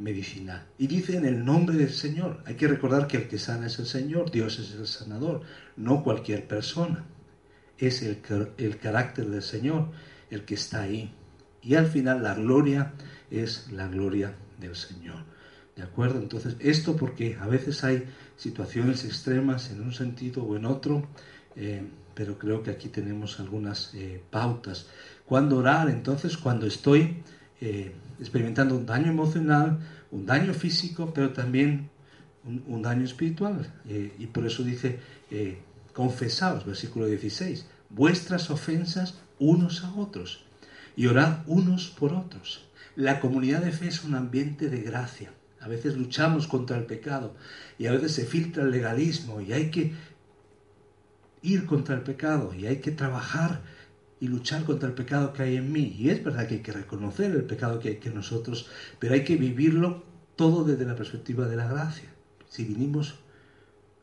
medicinal. 0.00 0.66
Y 0.78 0.88
dice 0.88 1.16
en 1.16 1.24
el 1.24 1.44
nombre 1.44 1.76
del 1.76 1.92
Señor. 1.92 2.42
Hay 2.44 2.56
que 2.56 2.66
recordar 2.66 3.06
que 3.06 3.18
el 3.18 3.28
que 3.28 3.38
sana 3.38 3.68
es 3.68 3.78
el 3.78 3.86
Señor, 3.86 4.32
Dios 4.32 4.58
es 4.58 4.72
el 4.72 4.88
sanador, 4.88 5.42
no 5.76 6.02
cualquier 6.02 6.48
persona 6.48 7.04
es 7.78 8.02
el, 8.02 8.18
el 8.58 8.78
carácter 8.78 9.28
del 9.28 9.42
Señor 9.42 9.92
el 10.30 10.44
que 10.44 10.54
está 10.54 10.82
ahí. 10.82 11.14
Y 11.62 11.74
al 11.74 11.86
final 11.86 12.22
la 12.22 12.34
gloria 12.34 12.92
es 13.30 13.70
la 13.72 13.88
gloria 13.88 14.34
del 14.58 14.76
Señor. 14.76 15.24
¿De 15.76 15.82
acuerdo? 15.82 16.18
Entonces, 16.18 16.56
esto 16.60 16.96
porque 16.96 17.36
a 17.40 17.46
veces 17.46 17.84
hay 17.84 18.04
situaciones 18.36 19.04
extremas 19.04 19.70
en 19.70 19.80
un 19.80 19.92
sentido 19.92 20.42
o 20.42 20.56
en 20.56 20.66
otro, 20.66 21.06
eh, 21.56 21.82
pero 22.14 22.38
creo 22.38 22.62
que 22.62 22.70
aquí 22.70 22.88
tenemos 22.88 23.40
algunas 23.40 23.94
eh, 23.94 24.22
pautas. 24.30 24.88
¿Cuándo 25.24 25.58
orar? 25.58 25.88
Entonces, 25.88 26.36
cuando 26.36 26.66
estoy 26.66 27.22
eh, 27.60 27.92
experimentando 28.18 28.76
un 28.76 28.84
daño 28.84 29.10
emocional, 29.10 29.78
un 30.10 30.26
daño 30.26 30.52
físico, 30.52 31.12
pero 31.14 31.32
también 31.32 31.88
un, 32.44 32.62
un 32.66 32.82
daño 32.82 33.04
espiritual. 33.04 33.72
y 33.86 34.26
por 34.26 34.46
eso 34.46 34.62
dice, 34.62 34.98
confesaos, 35.92 36.66
versículo 36.66 37.06
16, 37.06 37.66
vuestras 37.90 38.50
ofensas 38.50 39.18
unos 39.38 39.84
a 39.84 39.94
otros 39.94 40.44
y 41.00 41.06
orad 41.06 41.38
unos 41.46 41.88
por 41.88 42.12
otros. 42.12 42.68
La 42.94 43.20
comunidad 43.20 43.62
de 43.62 43.72
fe 43.72 43.88
es 43.88 44.04
un 44.04 44.14
ambiente 44.14 44.68
de 44.68 44.82
gracia. 44.82 45.32
A 45.58 45.66
veces 45.66 45.96
luchamos 45.96 46.46
contra 46.46 46.76
el 46.76 46.84
pecado 46.84 47.34
y 47.78 47.86
a 47.86 47.92
veces 47.92 48.12
se 48.12 48.26
filtra 48.26 48.64
el 48.64 48.70
legalismo 48.70 49.40
y 49.40 49.54
hay 49.54 49.70
que 49.70 49.94
ir 51.40 51.64
contra 51.64 51.94
el 51.94 52.02
pecado 52.02 52.52
y 52.52 52.66
hay 52.66 52.80
que 52.80 52.90
trabajar 52.90 53.62
y 54.20 54.28
luchar 54.28 54.64
contra 54.64 54.90
el 54.90 54.94
pecado 54.94 55.32
que 55.32 55.42
hay 55.42 55.56
en 55.56 55.72
mí. 55.72 55.96
Y 55.98 56.10
es 56.10 56.22
verdad 56.22 56.46
que 56.46 56.56
hay 56.56 56.60
que 56.60 56.72
reconocer 56.72 57.30
el 57.30 57.44
pecado 57.44 57.78
que 57.78 57.88
hay 57.88 58.00
en 58.02 58.14
nosotros, 58.14 58.68
pero 58.98 59.14
hay 59.14 59.24
que 59.24 59.36
vivirlo 59.36 60.04
todo 60.36 60.64
desde 60.64 60.84
la 60.84 60.96
perspectiva 60.96 61.48
de 61.48 61.56
la 61.56 61.66
gracia. 61.66 62.10
Si 62.46 62.66
vinimos 62.66 63.14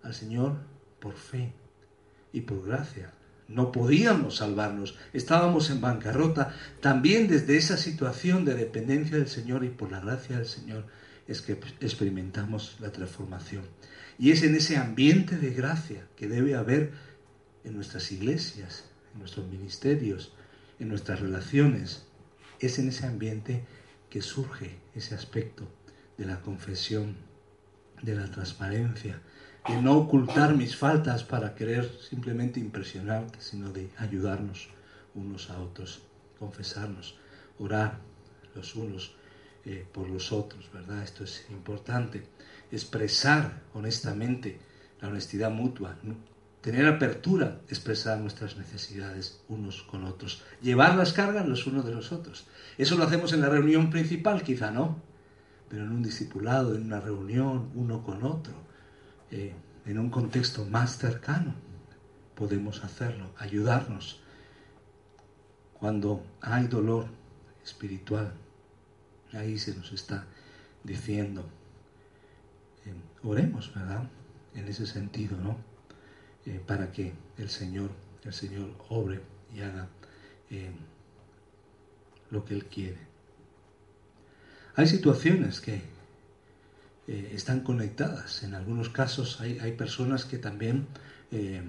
al 0.01 0.15
Señor 0.15 0.55
por 0.99 1.13
fe, 1.13 1.53
y 2.33 2.41
por 2.41 2.65
gracia. 2.65 3.11
No 3.47 3.71
podíamos 3.71 4.37
salvarnos, 4.37 4.97
estábamos 5.13 5.69
en 5.69 5.79
bancarrota. 5.79 6.53
También 6.81 7.27
desde 7.27 7.57
esa 7.57 7.77
situación 7.77 8.43
de 8.43 8.55
dependencia 8.55 9.17
del 9.17 9.27
Señor 9.27 9.63
y 9.63 9.69
por 9.69 9.91
la 9.91 10.01
gracia 10.01 10.37
del 10.37 10.45
Señor 10.45 10.85
es 11.27 11.41
que 11.41 11.53
experimentamos 11.79 12.77
la 12.79 12.91
transformación. 12.91 13.63
Y 14.19 14.31
es 14.31 14.43
en 14.43 14.55
ese 14.55 14.77
ambiente 14.77 15.37
de 15.37 15.51
gracia 15.51 16.07
que 16.15 16.27
debe 16.27 16.55
haber 16.55 16.91
en 17.63 17.75
nuestras 17.75 18.11
iglesias, 18.11 18.85
en 19.13 19.19
nuestros 19.19 19.47
ministerios, 19.47 20.33
en 20.79 20.89
nuestras 20.89 21.19
relaciones. 21.19 22.05
Es 22.59 22.79
en 22.79 22.89
ese 22.89 23.05
ambiente 23.05 23.63
que 24.09 24.21
surge 24.21 24.77
ese 24.95 25.15
aspecto 25.15 25.67
de 26.17 26.25
la 26.25 26.41
confesión, 26.41 27.15
de 28.01 28.15
la 28.15 28.29
transparencia, 28.29 29.21
de 29.67 29.81
no 29.81 29.97
ocultar 29.97 30.55
mis 30.55 30.77
faltas 30.77 31.25
para 31.25 31.53
querer 31.53 31.91
simplemente 31.99 32.59
impresionarte, 32.59 33.41
sino 33.41 33.69
de 33.69 33.89
ayudarnos 33.97 34.69
unos 35.13 35.49
a 35.49 35.59
otros, 35.59 36.03
confesarnos, 36.39 37.17
orar 37.59 37.99
los 38.55 38.75
unos 38.75 39.15
eh, 39.65 39.85
por 39.91 40.09
los 40.09 40.31
otros, 40.31 40.71
¿verdad? 40.71 41.03
Esto 41.03 41.25
es 41.25 41.45
importante. 41.49 42.23
Expresar 42.71 43.63
honestamente 43.73 44.57
la 45.01 45.09
honestidad 45.09 45.51
mutua, 45.51 45.97
tener 46.61 46.87
apertura, 46.87 47.59
expresar 47.67 48.19
nuestras 48.19 48.55
necesidades 48.55 49.41
unos 49.49 49.83
con 49.83 50.05
otros, 50.05 50.43
llevar 50.61 50.95
las 50.95 51.11
cargas 51.11 51.45
los 51.45 51.67
unos 51.67 51.85
de 51.85 51.93
los 51.93 52.13
otros. 52.13 52.47
Eso 52.77 52.95
lo 52.95 53.03
hacemos 53.03 53.33
en 53.33 53.41
la 53.41 53.49
reunión 53.49 53.89
principal, 53.89 54.43
quizá 54.43 54.71
no, 54.71 55.01
pero 55.67 55.83
en 55.83 55.91
un 55.91 56.03
discipulado, 56.03 56.73
en 56.73 56.83
una 56.85 57.01
reunión, 57.01 57.69
uno 57.75 58.01
con 58.01 58.23
otro 58.23 58.66
eh, 59.31 59.53
en 59.85 59.99
un 59.99 60.09
contexto 60.09 60.65
más 60.65 60.97
cercano, 60.97 61.53
podemos 62.35 62.83
hacerlo, 62.83 63.31
ayudarnos. 63.37 64.21
Cuando 65.73 66.25
hay 66.41 66.67
dolor 66.67 67.07
espiritual, 67.63 68.33
ahí 69.33 69.57
se 69.57 69.75
nos 69.75 69.91
está 69.91 70.25
diciendo, 70.83 71.45
eh, 72.85 72.93
oremos, 73.23 73.73
¿verdad? 73.73 74.09
En 74.55 74.67
ese 74.67 74.85
sentido, 74.85 75.37
¿no? 75.37 75.57
Eh, 76.45 76.61
para 76.65 76.91
que 76.91 77.13
el 77.37 77.49
Señor, 77.49 77.91
el 78.23 78.33
Señor 78.33 78.69
obre 78.89 79.21
y 79.53 79.61
haga 79.61 79.87
lo 82.29 82.45
que 82.45 82.53
Él 82.53 82.65
quiere. 82.65 82.99
Hay 84.75 84.87
situaciones 84.87 85.59
que 85.59 85.81
eh, 87.07 87.31
están 87.33 87.61
conectadas. 87.61 88.43
En 88.43 88.53
algunos 88.53 88.89
casos 88.89 89.39
hay, 89.39 89.71
personas 89.73 90.25
que 90.25 90.37
también 90.37 90.87
eh, 91.31 91.61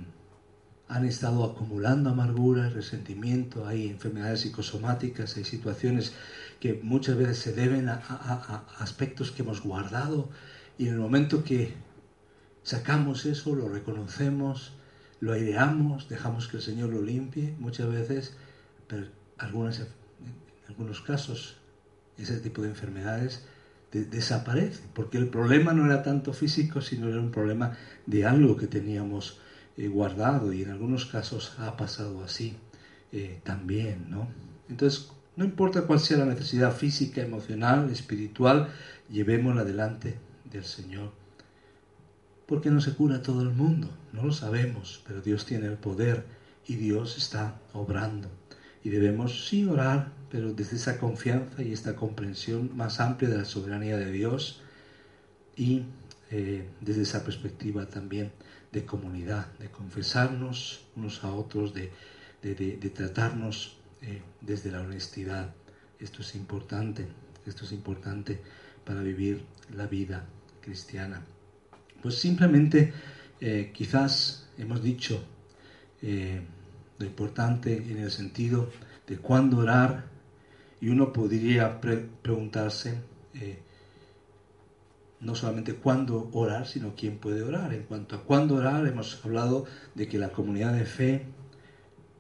han 0.89 1.05
estado 1.05 1.45
acumulando 1.45 2.11
amargura, 2.11 2.69
resentimiento, 2.71 3.67
hay 3.67 3.89
enfermedades 3.89 4.41
psicosomáticas, 4.41 5.37
hay 5.37 5.45
situaciones 5.45 6.13
que 6.59 6.81
muchas 6.83 7.17
veces 7.17 7.39
se 7.39 7.53
deben 7.53 7.89
a, 7.89 8.65
aspectos 8.79 9.31
que 9.31 9.43
hemos 9.43 9.63
guardado 9.63 10.29
y 10.77 10.89
en 10.89 10.95
el 10.95 11.01
momento 11.01 11.45
que 11.45 11.75
sacamos 12.65 13.25
eso, 13.25 13.55
lo 13.55 13.69
reconocemos, 13.69 14.73
lo 15.21 15.33
aireamos, 15.33 16.09
dejamos 16.09 16.49
que 16.49 16.57
el 16.57 16.63
Señor 16.65 16.91
lo 16.91 17.03
limpie, 17.03 17.55
muchas 17.59 17.89
veces, 17.89 18.37
pero 18.89 19.07
en 19.41 19.87
algunos 20.67 21.01
casos, 21.01 21.59
ese 22.17 22.41
tipo 22.41 22.63
de 22.63 22.71
enfermedades 22.71 23.45
desaparece, 23.93 24.83
porque 24.95 25.19
el 25.19 25.29
problema 25.29 25.73
no 25.73 25.87
era 25.87 26.03
tanto 26.03 26.33
físico, 26.33 26.81
sino 26.81 27.09
era 27.09 27.21
un 27.21 27.31
problema 27.31 27.77
de 28.07 28.27
algo 28.27 28.57
que 28.57 28.67
teníamos 28.67 29.41
eh, 29.77 29.89
guardado 29.89 30.53
y 30.53 30.63
en 30.63 30.71
algunos 30.71 31.07
casos 31.07 31.55
ha 31.59 31.77
pasado 31.77 32.23
así 32.23 32.57
eh, 33.13 33.41
también, 33.45 34.11
¿no? 34.11 34.29
Entonces, 34.69 35.09
no 35.37 35.45
importa 35.45 35.83
cuál 35.83 36.01
sea 36.01 36.19
la 36.19 36.27
necesidad 36.27 36.75
física, 36.75 37.23
emocional, 37.23 37.89
espiritual, 37.91 38.69
llevémosla 39.09 39.65
delante 39.65 40.19
del 40.51 40.65
Señor. 40.65 41.13
Porque 42.47 42.71
no 42.71 42.81
se 42.81 42.95
cura 42.95 43.23
todo 43.23 43.43
el 43.43 43.51
mundo, 43.51 43.89
no 44.13 44.25
lo 44.25 44.33
sabemos, 44.33 45.01
pero 45.07 45.23
Dios 45.23 45.47
tiene 45.47 45.67
el 45.67 45.77
poder 45.77 46.25
y 46.67 46.75
Dios 46.75 47.17
está 47.17 47.61
obrando. 47.73 48.29
Y 48.83 48.91
debemos 48.91 49.47
sí 49.47 49.65
orar, 49.65 50.13
pero 50.31 50.53
desde 50.53 50.77
esa 50.77 50.99
confianza 50.99 51.63
y 51.63 51.73
esta 51.73 51.97
comprensión 51.97 52.77
más 52.77 53.01
amplia 53.01 53.31
de 53.31 53.39
la 53.39 53.45
soberanía 53.45 53.97
de 53.97 54.13
Dios 54.13 54.61
y 55.57 55.85
eh, 56.31 56.69
desde 56.81 57.03
esa 57.03 57.25
perspectiva 57.25 57.87
también 57.87 58.33
de 58.71 58.85
comunidad, 58.85 59.47
de 59.59 59.71
confesarnos 59.71 60.85
unos 60.95 61.25
a 61.25 61.33
otros, 61.33 61.73
de, 61.73 61.91
tratarnos 62.95 63.79
eh, 64.03 64.21
desde 64.43 64.71
la 64.71 64.83
honestidad. 64.83 65.55
Esto 65.99 66.21
es 66.21 66.35
importante, 66.35 67.07
esto 67.47 67.65
es 67.65 67.73
importante 67.73 68.41
para 68.85 69.01
vivir 69.01 69.43
la 69.75 69.87
vida 69.87 70.27
cristiana. 70.61 71.23
Pues 72.03 72.17
simplemente 72.17 72.93
eh, 73.41 73.73
quizás 73.75 74.49
hemos 74.59 74.83
dicho 74.83 75.25
lo 76.01 77.05
importante 77.05 77.77
en 77.77 77.99
el 77.99 78.13
sentido 78.13 78.71
de 79.09 79.17
cuándo 79.17 79.59
orar, 79.59 80.05
y 80.81 80.89
uno 80.89 81.13
podría 81.13 81.81
preguntarse 81.81 83.01
eh, 83.35 83.59
no 85.21 85.35
solamente 85.35 85.75
cuándo 85.75 86.31
orar, 86.33 86.67
sino 86.67 86.95
quién 86.95 87.19
puede 87.19 87.43
orar. 87.43 87.75
En 87.75 87.83
cuanto 87.85 88.17
a 88.17 88.23
cuándo 88.23 88.55
orar, 88.55 88.87
hemos 88.87 89.25
hablado 89.25 89.65
de 89.95 90.07
que 90.09 90.19
la 90.19 90.31
comunidad 90.31 90.73
de 90.73 90.85
fe 90.85 91.27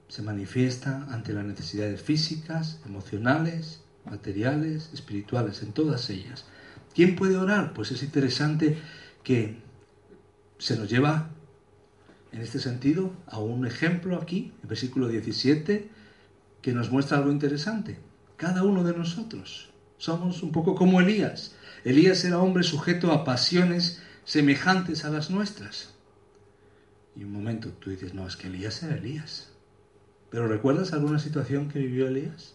se 0.08 0.22
manifiesta 0.22 1.06
ante 1.10 1.32
las 1.32 1.44
necesidades 1.44 2.02
físicas, 2.02 2.80
emocionales, 2.86 3.82
materiales, 4.04 4.90
espirituales, 4.92 5.62
en 5.62 5.72
todas 5.72 6.10
ellas. 6.10 6.46
¿Quién 6.94 7.14
puede 7.14 7.36
orar? 7.36 7.72
Pues 7.74 7.92
es 7.92 8.02
interesante 8.02 8.78
que 9.22 9.62
se 10.58 10.76
nos 10.76 10.88
lleva 10.88 11.30
en 12.32 12.40
este 12.40 12.58
sentido 12.58 13.12
a 13.26 13.38
un 13.38 13.66
ejemplo 13.66 14.16
aquí, 14.20 14.52
el 14.62 14.68
versículo 14.68 15.08
17, 15.08 15.88
que 16.62 16.72
nos 16.72 16.90
muestra 16.90 17.18
algo 17.18 17.30
interesante. 17.30 18.07
Cada 18.38 18.62
uno 18.62 18.84
de 18.84 18.96
nosotros 18.96 19.68
somos 19.98 20.44
un 20.44 20.52
poco 20.52 20.76
como 20.76 21.00
Elías. 21.00 21.56
Elías 21.84 22.24
era 22.24 22.38
hombre 22.38 22.62
sujeto 22.62 23.12
a 23.12 23.24
pasiones 23.24 24.00
semejantes 24.24 25.04
a 25.04 25.10
las 25.10 25.28
nuestras. 25.28 25.92
Y 27.16 27.24
un 27.24 27.32
momento 27.32 27.70
tú 27.80 27.90
dices, 27.90 28.14
no, 28.14 28.28
es 28.28 28.36
que 28.36 28.46
Elías 28.46 28.80
era 28.84 28.96
Elías. 28.96 29.50
Pero 30.30 30.46
¿recuerdas 30.46 30.92
alguna 30.92 31.18
situación 31.18 31.68
que 31.68 31.80
vivió 31.80 32.06
Elías? 32.06 32.54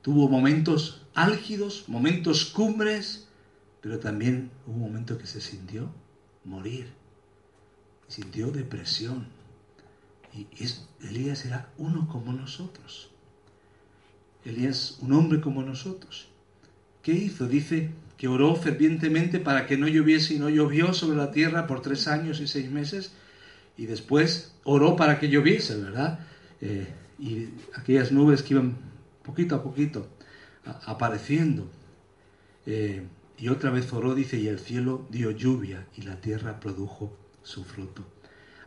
Tuvo 0.00 0.28
momentos 0.28 1.04
álgidos, 1.14 1.84
momentos 1.88 2.46
cumbres, 2.46 3.28
pero 3.82 3.98
también 3.98 4.50
hubo 4.66 4.76
un 4.76 4.80
momento 4.80 5.18
que 5.18 5.26
se 5.26 5.42
sintió 5.42 5.92
morir, 6.44 6.86
sintió 8.08 8.50
depresión. 8.50 9.41
Y 10.34 10.46
Elías 11.06 11.44
era 11.44 11.70
uno 11.78 12.08
como 12.08 12.32
nosotros. 12.32 13.10
Elías, 14.44 14.98
un 15.00 15.12
hombre 15.12 15.40
como 15.40 15.62
nosotros. 15.62 16.28
¿Qué 17.02 17.12
hizo? 17.12 17.46
Dice 17.46 17.90
que 18.16 18.28
oró 18.28 18.54
fervientemente 18.54 19.40
para 19.40 19.66
que 19.66 19.76
no 19.76 19.88
lloviese 19.88 20.34
y 20.34 20.38
no 20.38 20.48
llovió 20.48 20.94
sobre 20.94 21.16
la 21.16 21.30
tierra 21.30 21.66
por 21.66 21.82
tres 21.82 22.08
años 22.08 22.40
y 22.40 22.46
seis 22.46 22.70
meses. 22.70 23.12
Y 23.76 23.86
después 23.86 24.54
oró 24.64 24.96
para 24.96 25.18
que 25.18 25.28
lloviese, 25.28 25.76
¿verdad? 25.76 26.20
Eh, 26.60 26.86
y 27.18 27.48
aquellas 27.74 28.12
nubes 28.12 28.42
que 28.42 28.54
iban 28.54 28.76
poquito 29.22 29.56
a 29.56 29.62
poquito 29.62 30.08
apareciendo. 30.64 31.68
Eh, 32.66 33.02
y 33.38 33.48
otra 33.48 33.70
vez 33.70 33.92
oró, 33.92 34.14
dice, 34.14 34.38
y 34.38 34.46
el 34.46 34.60
cielo 34.60 35.06
dio 35.10 35.30
lluvia 35.30 35.86
y 35.96 36.02
la 36.02 36.20
tierra 36.20 36.60
produjo 36.60 37.16
su 37.42 37.64
fruto. 37.64 38.04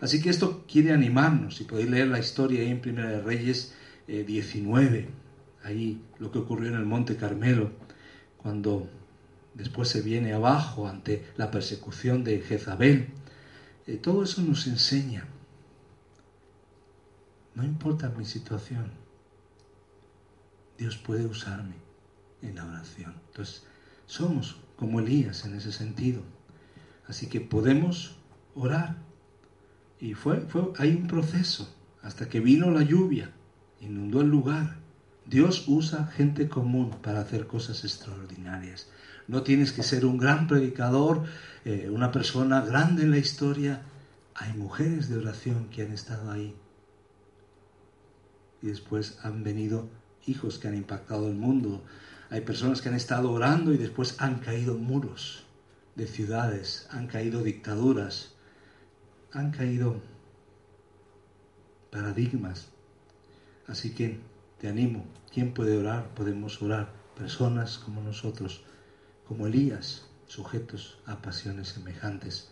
Así 0.01 0.21
que 0.21 0.29
esto 0.29 0.65
quiere 0.67 0.93
animarnos, 0.93 1.61
y 1.61 1.63
podéis 1.63 1.89
leer 1.89 2.07
la 2.07 2.19
historia 2.19 2.61
ahí 2.61 2.69
en 2.69 2.81
Primera 2.81 3.09
de 3.09 3.21
Reyes 3.21 3.73
19, 4.07 4.99
eh, 4.99 5.09
ahí 5.63 6.01
lo 6.19 6.31
que 6.31 6.39
ocurrió 6.39 6.69
en 6.69 6.75
el 6.75 6.85
Monte 6.85 7.15
Carmelo, 7.15 7.71
cuando 8.37 8.87
después 9.53 9.89
se 9.89 10.01
viene 10.01 10.33
abajo 10.33 10.87
ante 10.87 11.25
la 11.37 11.49
persecución 11.49 12.23
de 12.23 12.41
Jezabel. 12.41 13.09
Eh, 13.87 13.97
todo 13.97 14.23
eso 14.23 14.41
nos 14.41 14.67
enseña. 14.67 15.25
No 17.55 17.63
importa 17.63 18.09
mi 18.09 18.25
situación, 18.25 18.91
Dios 20.77 20.97
puede 20.97 21.25
usarme 21.25 21.75
en 22.41 22.55
la 22.55 22.65
oración. 22.65 23.15
Entonces, 23.27 23.63
somos 24.05 24.57
como 24.75 24.99
Elías 24.99 25.45
en 25.45 25.55
ese 25.55 25.71
sentido. 25.71 26.21
Así 27.07 27.27
que 27.27 27.41
podemos 27.41 28.17
orar. 28.55 28.97
Y 30.05 30.13
fue, 30.13 30.41
fue, 30.41 30.71
hay 30.77 30.91
un 30.91 31.07
proceso 31.07 31.67
hasta 32.03 32.29
que 32.29 32.39
vino 32.39 32.69
la 32.69 32.83
lluvia, 32.83 33.31
inundó 33.81 34.21
el 34.21 34.27
lugar. 34.27 34.75
Dios 35.25 35.63
usa 35.67 36.05
gente 36.05 36.47
común 36.47 36.91
para 37.01 37.21
hacer 37.21 37.47
cosas 37.47 37.83
extraordinarias. 37.83 38.87
No 39.27 39.41
tienes 39.41 39.71
que 39.71 39.81
ser 39.81 40.05
un 40.05 40.19
gran 40.19 40.47
predicador, 40.47 41.23
eh, 41.63 41.89
una 41.91 42.11
persona 42.11 42.61
grande 42.61 43.01
en 43.01 43.09
la 43.09 43.17
historia. 43.17 43.81
Hay 44.35 44.53
mujeres 44.53 45.09
de 45.09 45.17
oración 45.17 45.69
que 45.71 45.81
han 45.81 45.91
estado 45.91 46.29
ahí. 46.29 46.55
Y 48.61 48.67
después 48.67 49.17
han 49.23 49.43
venido 49.43 49.89
hijos 50.27 50.59
que 50.59 50.67
han 50.67 50.75
impactado 50.75 51.27
el 51.29 51.35
mundo. 51.35 51.83
Hay 52.29 52.41
personas 52.41 52.79
que 52.83 52.89
han 52.89 52.95
estado 52.95 53.31
orando 53.31 53.73
y 53.73 53.77
después 53.77 54.21
han 54.21 54.35
caído 54.35 54.77
muros 54.77 55.47
de 55.95 56.05
ciudades, 56.05 56.87
han 56.91 57.07
caído 57.07 57.41
dictaduras, 57.41 58.34
han 59.35 59.51
caído 59.51 60.01
paradigmas. 61.91 62.69
Así 63.67 63.93
que 63.93 64.19
te 64.59 64.69
animo, 64.69 65.05
¿quién 65.33 65.53
puede 65.53 65.77
orar? 65.77 66.07
Podemos 66.15 66.61
orar. 66.61 66.93
Personas 67.17 67.77
como 67.77 68.01
nosotros, 68.01 68.63
como 69.27 69.47
Elías, 69.47 70.05
sujetos 70.27 70.99
a 71.05 71.21
pasiones 71.21 71.69
semejantes, 71.69 72.49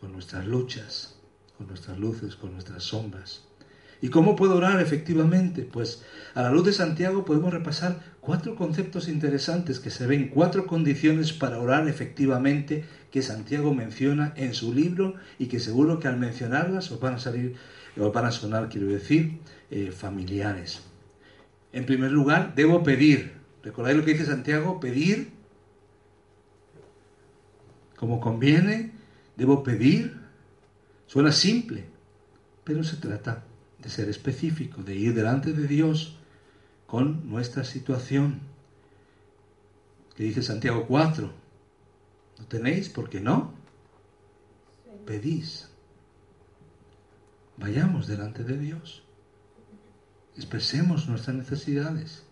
con 0.00 0.12
nuestras 0.12 0.46
luchas, 0.46 1.16
con 1.58 1.66
nuestras 1.66 1.98
luces, 1.98 2.34
con 2.34 2.52
nuestras 2.52 2.82
sombras. 2.82 3.42
¿Y 4.02 4.08
cómo 4.08 4.34
puedo 4.34 4.56
orar 4.56 4.80
efectivamente? 4.80 5.62
Pues 5.62 6.02
a 6.34 6.42
la 6.42 6.50
luz 6.50 6.66
de 6.66 6.72
Santiago 6.72 7.24
podemos 7.24 7.52
repasar 7.52 8.00
cuatro 8.20 8.56
conceptos 8.56 9.06
interesantes 9.06 9.78
que 9.78 9.90
se 9.90 10.08
ven, 10.08 10.28
cuatro 10.28 10.66
condiciones 10.66 11.32
para 11.32 11.60
orar 11.60 11.86
efectivamente 11.86 12.84
que 13.12 13.22
Santiago 13.22 13.72
menciona 13.72 14.34
en 14.36 14.54
su 14.54 14.74
libro 14.74 15.14
y 15.38 15.46
que 15.46 15.60
seguro 15.60 16.00
que 16.00 16.08
al 16.08 16.18
mencionarlas 16.18 16.90
os 16.90 16.98
van 16.98 17.14
a 17.14 17.18
salir, 17.20 17.54
os 17.96 18.12
van 18.12 18.24
a 18.24 18.32
sonar, 18.32 18.68
quiero 18.68 18.88
decir, 18.88 19.38
eh, 19.70 19.92
familiares. 19.92 20.82
En 21.72 21.86
primer 21.86 22.10
lugar, 22.10 22.56
debo 22.56 22.82
pedir. 22.82 23.34
¿Recordáis 23.62 23.96
lo 23.96 24.04
que 24.04 24.14
dice 24.14 24.26
Santiago? 24.26 24.80
Pedir 24.80 25.30
como 27.94 28.18
conviene, 28.18 28.90
debo 29.36 29.62
pedir. 29.62 30.20
Suena 31.06 31.30
simple, 31.30 31.84
pero 32.64 32.82
se 32.82 32.96
trata 32.96 33.44
de 33.82 33.90
ser 33.90 34.08
específico, 34.08 34.82
de 34.82 34.94
ir 34.94 35.14
delante 35.14 35.52
de 35.52 35.66
Dios 35.66 36.16
con 36.86 37.28
nuestra 37.28 37.64
situación. 37.64 38.40
Que 40.16 40.24
dice 40.24 40.42
Santiago 40.42 40.86
4, 40.86 41.32
¿no 42.38 42.44
tenéis? 42.46 42.88
¿Por 42.88 43.08
qué 43.08 43.20
no? 43.20 43.54
Pedís. 45.06 45.68
Vayamos 47.56 48.06
delante 48.06 48.44
de 48.44 48.56
Dios. 48.58 49.02
Expresemos 50.36 51.08
nuestras 51.08 51.36
necesidades. 51.36 52.22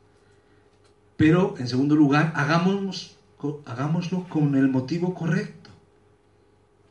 Pero, 1.16 1.56
en 1.58 1.68
segundo 1.68 1.96
lugar, 1.96 2.32
hagámoslo 2.34 4.28
con 4.28 4.54
el 4.54 4.68
motivo 4.68 5.14
correcto. 5.14 5.70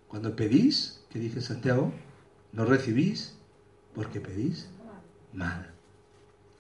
Cuando 0.08 0.36
pedís, 0.36 1.02
¿qué 1.10 1.20
dice 1.20 1.42
Santiago? 1.42 1.94
No 2.52 2.66
recibís 2.66 3.39
porque 4.00 4.22
pedís 4.22 4.70
mal, 5.34 5.72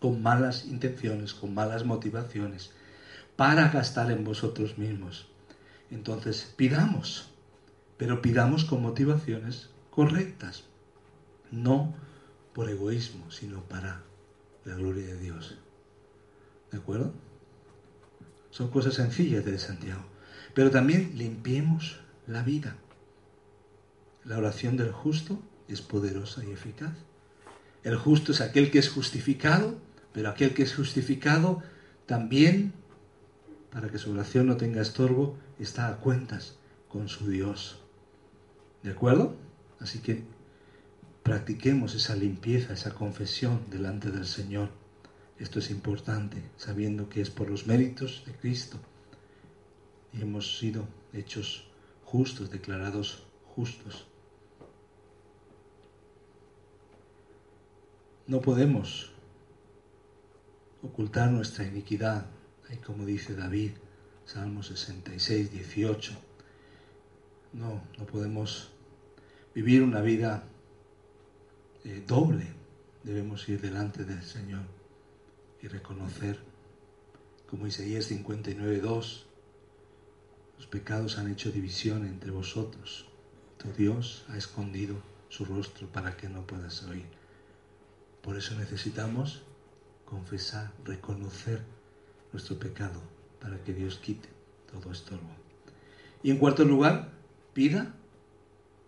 con 0.01 0.21
malas 0.21 0.65
intenciones, 0.65 1.33
con 1.33 1.53
malas 1.53 1.85
motivaciones, 1.85 2.71
para 3.37 3.69
gastar 3.69 4.11
en 4.11 4.25
vosotros 4.25 4.77
mismos. 4.77 5.25
Entonces, 5.89 6.53
pidamos, 6.57 7.29
pero 7.95 8.21
pidamos 8.21 8.65
con 8.65 8.81
motivaciones 8.81 9.69
correctas, 9.89 10.65
no 11.49 11.95
por 12.51 12.69
egoísmo, 12.69 13.31
sino 13.31 13.61
para 13.69 14.03
la 14.65 14.75
gloria 14.75 15.05
de 15.05 15.17
Dios. 15.17 15.55
¿De 16.73 16.77
acuerdo? 16.77 17.13
Son 18.51 18.69
cosas 18.69 18.95
sencillas 18.95 19.45
de 19.45 19.57
Santiago. 19.59 20.03
Pero 20.53 20.71
también 20.71 21.13
limpiemos 21.15 22.01
la 22.27 22.43
vida. 22.43 22.75
La 24.25 24.37
oración 24.37 24.75
del 24.75 24.91
justo 24.91 25.41
es 25.69 25.81
poderosa 25.81 26.43
y 26.43 26.51
eficaz. 26.51 26.91
El 27.83 27.95
justo 27.97 28.31
es 28.31 28.41
aquel 28.41 28.71
que 28.71 28.79
es 28.79 28.89
justificado, 28.89 29.77
pero 30.13 30.29
aquel 30.29 30.53
que 30.53 30.63
es 30.63 30.75
justificado 30.75 31.61
también, 32.05 32.73
para 33.71 33.89
que 33.89 33.97
su 33.97 34.11
oración 34.11 34.47
no 34.47 34.57
tenga 34.57 34.81
estorbo, 34.81 35.37
está 35.59 35.87
a 35.87 35.97
cuentas 35.97 36.57
con 36.87 37.07
su 37.07 37.29
Dios. 37.29 37.79
¿De 38.83 38.91
acuerdo? 38.91 39.35
Así 39.79 39.99
que 39.99 40.23
practiquemos 41.23 41.95
esa 41.95 42.15
limpieza, 42.15 42.73
esa 42.73 42.93
confesión 42.93 43.61
delante 43.69 44.09
del 44.09 44.25
Señor. 44.25 44.69
Esto 45.37 45.59
es 45.59 45.69
importante, 45.69 46.43
sabiendo 46.57 47.07
que 47.07 47.21
es 47.21 47.29
por 47.29 47.49
los 47.49 47.67
méritos 47.67 48.23
de 48.25 48.33
Cristo 48.33 48.77
y 50.13 50.21
hemos 50.21 50.57
sido 50.57 50.87
hechos 51.13 51.67
justos, 52.03 52.49
declarados 52.49 53.23
justos. 53.55 54.07
No 58.29 58.41
podemos 58.41 59.09
ocultar 60.83 61.31
nuestra 61.31 61.65
iniquidad, 61.65 62.27
como 62.85 63.03
dice 63.03 63.35
David, 63.35 63.71
Salmo 64.23 64.61
66, 64.61 65.51
18. 65.51 66.13
No, 67.53 67.81
no 67.97 68.05
podemos 68.05 68.69
vivir 69.55 69.81
una 69.81 70.01
vida 70.01 70.43
eh, 71.83 72.03
doble. 72.05 72.45
Debemos 73.03 73.49
ir 73.49 73.61
delante 73.61 74.05
del 74.05 74.21
Señor 74.21 74.61
y 75.63 75.67
reconocer, 75.67 76.39
como 77.49 77.65
Isaías 77.65 78.05
59, 78.05 78.79
2, 78.79 79.25
los 80.55 80.67
pecados 80.67 81.17
han 81.17 81.31
hecho 81.31 81.51
división 81.51 82.05
entre 82.05 82.29
vosotros. 82.29 83.07
Tu 83.57 83.73
Dios 83.73 84.23
ha 84.29 84.37
escondido 84.37 84.97
su 85.29 85.45
rostro 85.45 85.87
para 85.87 86.15
que 86.15 86.29
no 86.29 86.45
puedas 86.45 86.83
oír. 86.83 87.18
Por 88.21 88.37
eso 88.37 88.55
necesitamos 88.55 89.43
confesar, 90.05 90.71
reconocer 90.85 91.61
nuestro 92.31 92.59
pecado 92.59 92.99
para 93.41 93.63
que 93.63 93.73
Dios 93.73 93.97
quite 93.97 94.29
todo 94.71 94.91
estorbo. 94.91 95.29
Y 96.21 96.31
en 96.31 96.37
cuarto 96.37 96.65
lugar, 96.65 97.11
pida 97.53 97.93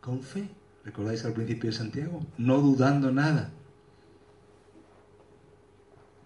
con 0.01 0.21
fe. 0.21 0.49
¿Recordáis 0.83 1.23
al 1.25 1.33
principio 1.33 1.69
de 1.69 1.75
Santiago? 1.75 2.25
No 2.37 2.57
dudando 2.59 3.11
nada. 3.11 3.51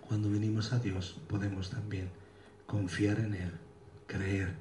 Cuando 0.08 0.30
venimos 0.30 0.72
a 0.72 0.80
Dios 0.80 1.20
podemos 1.28 1.70
también 1.70 2.10
confiar 2.66 3.20
en 3.20 3.34
Él, 3.34 3.52
creer. 4.08 4.56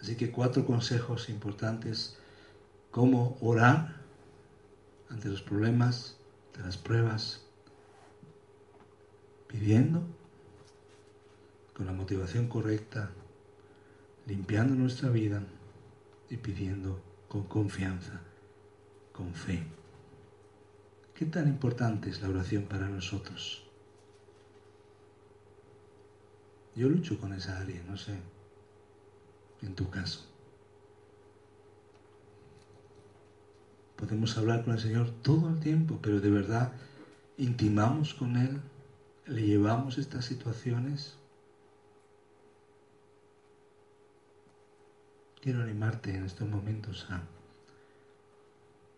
Así 0.00 0.16
que 0.16 0.30
cuatro 0.30 0.64
consejos 0.64 1.28
importantes. 1.28 2.16
Cómo 2.90 3.36
orar 3.40 3.96
ante 5.10 5.28
los 5.28 5.42
problemas, 5.42 6.16
de 6.56 6.62
las 6.62 6.76
pruebas, 6.76 7.42
pidiendo 9.48 10.02
con 11.74 11.86
la 11.86 11.92
motivación 11.92 12.48
correcta, 12.48 13.10
limpiando 14.26 14.74
nuestra 14.74 15.08
vida 15.08 15.42
y 16.28 16.36
pidiendo 16.36 17.00
con 17.28 17.44
confianza, 17.44 18.20
con 19.12 19.34
fe. 19.34 19.62
¿Qué 21.14 21.26
tan 21.26 21.48
importante 21.48 22.10
es 22.10 22.22
la 22.22 22.28
oración 22.28 22.64
para 22.64 22.88
nosotros? 22.88 23.64
Yo 26.76 26.88
lucho 26.88 27.18
con 27.18 27.32
esa 27.32 27.58
área, 27.58 27.82
no 27.88 27.96
sé, 27.96 28.16
en 29.62 29.74
tu 29.74 29.90
caso. 29.90 30.24
Podemos 33.96 34.38
hablar 34.38 34.64
con 34.64 34.74
el 34.74 34.80
Señor 34.80 35.10
todo 35.22 35.48
el 35.48 35.58
tiempo, 35.58 35.98
pero 36.00 36.20
de 36.20 36.30
verdad 36.30 36.70
intimamos 37.36 38.14
con 38.14 38.36
Él, 38.36 38.60
le 39.28 39.42
llevamos 39.42 39.98
estas 39.98 40.24
situaciones. 40.24 41.16
Quiero 45.40 45.62
animarte 45.62 46.14
en 46.14 46.24
estos 46.24 46.48
momentos 46.48 47.06
a 47.10 47.22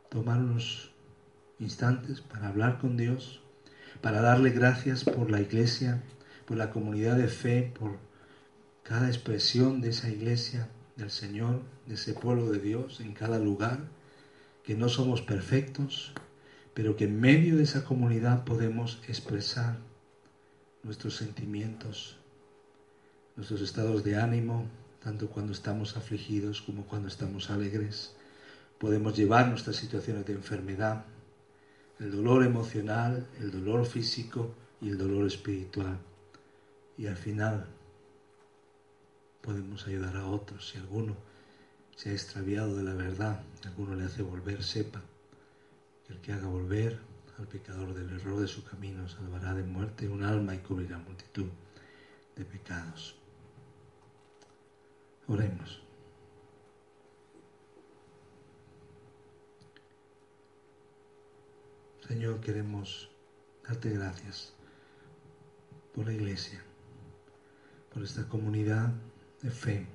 tomar 0.09 0.39
unos 0.39 0.93
instantes 1.59 2.21
para 2.21 2.49
hablar 2.49 2.79
con 2.79 2.97
Dios, 2.97 3.41
para 4.01 4.23
darle 4.23 4.51
gracias 4.51 5.05
por 5.05 5.31
la 5.31 5.41
iglesia, 5.41 6.03
por 6.47 6.57
la 6.57 6.71
comunidad 6.71 7.17
de 7.17 7.29
fe, 7.29 7.73
por 7.79 7.99
cada 8.83 9.09
expresión 9.09 9.81
de 9.81 9.91
esa 9.91 10.09
iglesia 10.09 10.69
del 10.97 11.11
Señor, 11.11 11.63
de 11.87 11.95
ese 11.95 12.15
pueblo 12.15 12.51
de 12.51 12.61
Dios 12.61 13.01
en 13.01 13.13
cada 13.15 13.39
lugar, 13.39 13.81
que 14.65 14.75
no 14.75 14.89
somos 14.89 15.23
perfectos, 15.23 16.13
pero 16.73 16.97
que 16.97 17.05
en 17.05 17.21
medio 17.21 17.57
de 17.57 17.65
esa 17.65 17.85
comunidad 17.85 18.45
podemos 18.45 19.03
expresar 19.09 19.90
nuestros 20.83 21.17
sentimientos, 21.17 22.17
nuestros 23.37 23.61
estados 23.61 24.05
de 24.05 24.17
ánimo, 24.17 24.67
tanto 25.03 25.29
cuando 25.29 25.53
estamos 25.53 25.97
afligidos 25.97 26.63
como 26.63 26.85
cuando 26.85 27.09
estamos 27.09 27.51
alegres. 27.51 28.15
Podemos 28.79 29.17
llevar 29.17 29.49
nuestras 29.49 29.77
situaciones 29.77 30.27
de 30.27 30.35
enfermedad, 30.35 31.05
el 31.99 32.11
dolor 32.11 32.45
emocional, 32.45 33.27
el 33.39 33.51
dolor 33.51 33.87
físico 33.87 34.55
y 34.81 34.89
el 34.89 34.99
dolor 34.99 35.27
espiritual. 35.27 35.99
Y 36.97 37.07
al 37.07 37.17
final 37.17 37.67
podemos 39.43 39.87
ayudar 39.87 40.17
a 40.17 40.27
otros. 40.27 40.71
Si 40.71 40.79
alguno 40.79 41.17
se 41.97 42.11
ha 42.11 42.13
extraviado 42.13 42.77
de 42.77 42.83
la 42.83 42.95
verdad, 42.95 43.43
alguno 43.65 43.95
le 43.95 44.05
hace 44.05 44.23
volver, 44.23 44.63
sepa 44.63 45.03
que 46.07 46.15
el 46.15 46.21
que 46.21 46.33
haga 46.33 46.47
volver 46.47 47.10
al 47.41 47.49
pecador 47.49 47.95
del 47.95 48.11
error 48.11 48.39
de 48.39 48.47
su 48.47 48.63
camino 48.63 49.09
salvará 49.09 49.55
de 49.55 49.63
muerte 49.63 50.07
un 50.07 50.23
alma 50.23 50.55
y 50.55 50.59
cubrirá 50.59 50.99
multitud 50.99 51.47
de 52.37 52.45
pecados. 52.45 53.17
Oremos. 55.27 55.83
Señor, 62.07 62.41
queremos 62.41 63.11
darte 63.67 63.91
gracias 63.91 64.53
por 65.95 66.07
la 66.07 66.13
iglesia, 66.13 66.63
por 67.95 68.03
esta 68.03 68.29
comunidad 68.29 68.93
de 69.41 69.51
fe, 69.51 69.87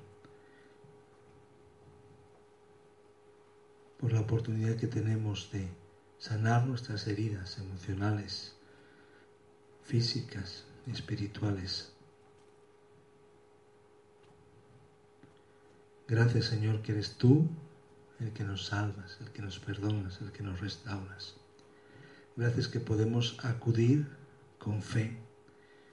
por 3.98 4.12
la 4.12 4.20
oportunidad 4.20 4.76
que 4.76 4.88
tenemos 4.88 5.52
de 5.52 5.85
sanar 6.18 6.66
nuestras 6.66 7.06
heridas 7.06 7.58
emocionales, 7.58 8.54
físicas 9.82 10.64
espirituales. 10.86 11.92
Gracias 16.08 16.46
Señor 16.46 16.82
que 16.82 16.92
eres 16.92 17.16
tú 17.16 17.48
el 18.20 18.32
que 18.32 18.44
nos 18.44 18.66
salvas, 18.66 19.18
el 19.20 19.30
que 19.30 19.42
nos 19.42 19.58
perdonas, 19.58 20.20
el 20.20 20.32
que 20.32 20.42
nos 20.42 20.60
restauras. 20.60 21.34
Gracias 22.36 22.68
que 22.68 22.80
podemos 22.80 23.38
acudir 23.44 24.06
con 24.58 24.82
fe, 24.82 25.18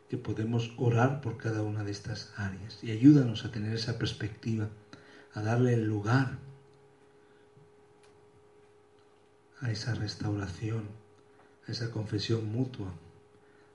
que 0.09 0.17
podemos 0.17 0.73
orar 0.77 1.21
por 1.21 1.37
cada 1.37 1.61
una 1.63 1.83
de 1.83 1.91
estas 1.91 2.33
áreas 2.37 2.83
y 2.83 2.91
ayúdanos 2.91 3.45
a 3.45 3.51
tener 3.51 3.73
esa 3.73 3.97
perspectiva, 3.97 4.69
a 5.33 5.41
darle 5.41 5.73
el 5.73 5.85
lugar 5.85 6.37
a 9.63 9.71
esa 9.71 9.95
restauración, 9.95 10.83
a 11.67 11.71
esa 11.71 11.89
confesión 11.89 12.45
mutua, 12.45 12.93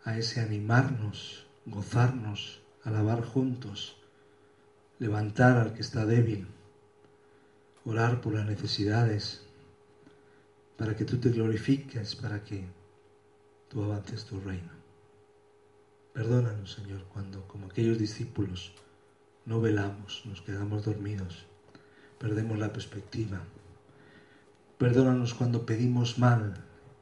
a 0.05 0.19
ese 0.19 0.41
animarnos, 0.41 1.47
gozarnos, 1.67 2.61
alabar 2.85 3.25
juntos, 3.25 3.97
levantar 4.99 5.57
al 5.57 5.73
que 5.75 5.81
está 5.81 6.07
débil, 6.07 6.47
orar 7.85 8.21
por 8.21 8.35
las 8.35 8.47
necesidades, 8.47 9.43
para 10.77 10.95
que 10.95 11.05
tú 11.05 11.19
te 11.19 11.31
glorifiques, 11.31 12.15
para 12.15 12.45
que 12.45 12.65
tú 13.69 13.83
avances 13.83 14.25
tu 14.25 14.41
reino. 14.41 14.71
Perdónanos, 16.13 16.73
Señor, 16.73 17.05
cuando, 17.13 17.49
como 17.49 17.67
aquellos 17.67 17.99
discípulos, 17.99 18.73
no 19.47 19.61
velamos, 19.61 20.23
nos 20.27 20.43
quedamos 20.43 20.85
dormidos, 20.85 21.47
perdemos 22.19 22.59
la 22.59 22.73
perspectiva. 22.73 23.41
Perdónanos 24.79 25.35
cuando 25.35 25.67
pedimos 25.67 26.19
mal, 26.19 26.55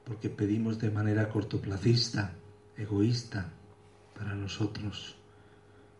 porque 0.04 0.28
pedimos 0.30 0.78
de 0.78 0.90
manera 0.90 1.28
cortoplacista, 1.28 2.32
egoísta, 2.76 3.50
para 4.14 4.34
nosotros. 4.34 5.16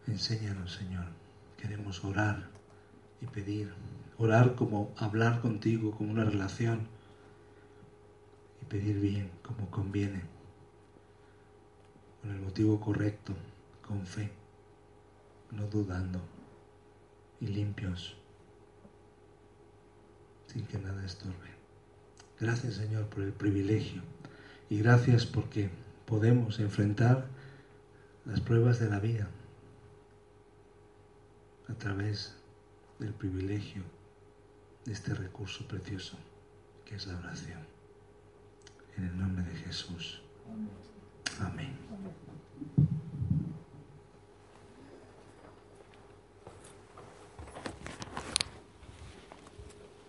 Enséñanos, 0.07 0.73
Señor. 0.73 1.07
Queremos 1.59 2.03
orar 2.05 2.49
y 3.21 3.27
pedir. 3.27 3.73
Orar 4.19 4.55
como 4.55 4.95
hablar 4.97 5.41
contigo, 5.41 5.91
como 5.91 6.11
una 6.11 6.25
relación 6.25 6.89
pedir 8.69 9.01
bien, 9.01 9.31
como 9.43 9.71
conviene, 9.71 10.23
con 12.21 12.31
el 12.31 12.41
motivo 12.41 12.81
correcto, 12.81 13.33
con 13.87 14.05
fe, 14.07 14.31
no 15.53 15.67
dudando 15.67 16.21
y 17.41 17.47
limpios, 17.47 18.17
sin 20.49 20.67
que 20.67 20.79
nada 20.79 21.05
estorbe. 21.05 21.56
Gracias 22.41 22.75
Señor 22.75 23.07
por 23.07 23.23
el 23.23 23.33
privilegio 23.33 24.03
y 24.69 24.79
gracias 24.79 25.25
porque 25.25 25.71
podemos 26.05 26.61
enfrentar 26.61 27.27
las 28.25 28.41
pruebas 28.41 28.79
de 28.79 28.91
la 28.91 29.01
vida 29.01 29.29
a 31.69 31.75
través 31.75 32.37
del 32.99 33.13
privilegio 33.13 33.83
de 34.85 34.93
este 34.93 35.15
recurso 35.15 35.67
precioso 35.67 36.19
que 36.85 36.95
es 36.95 37.07
la 37.07 37.19
oración. 37.19 37.61
En 38.97 39.05
el 39.05 39.19
nombre 39.19 39.45
de 39.45 39.57
Jesús. 39.57 40.23
Amén. 41.41 41.77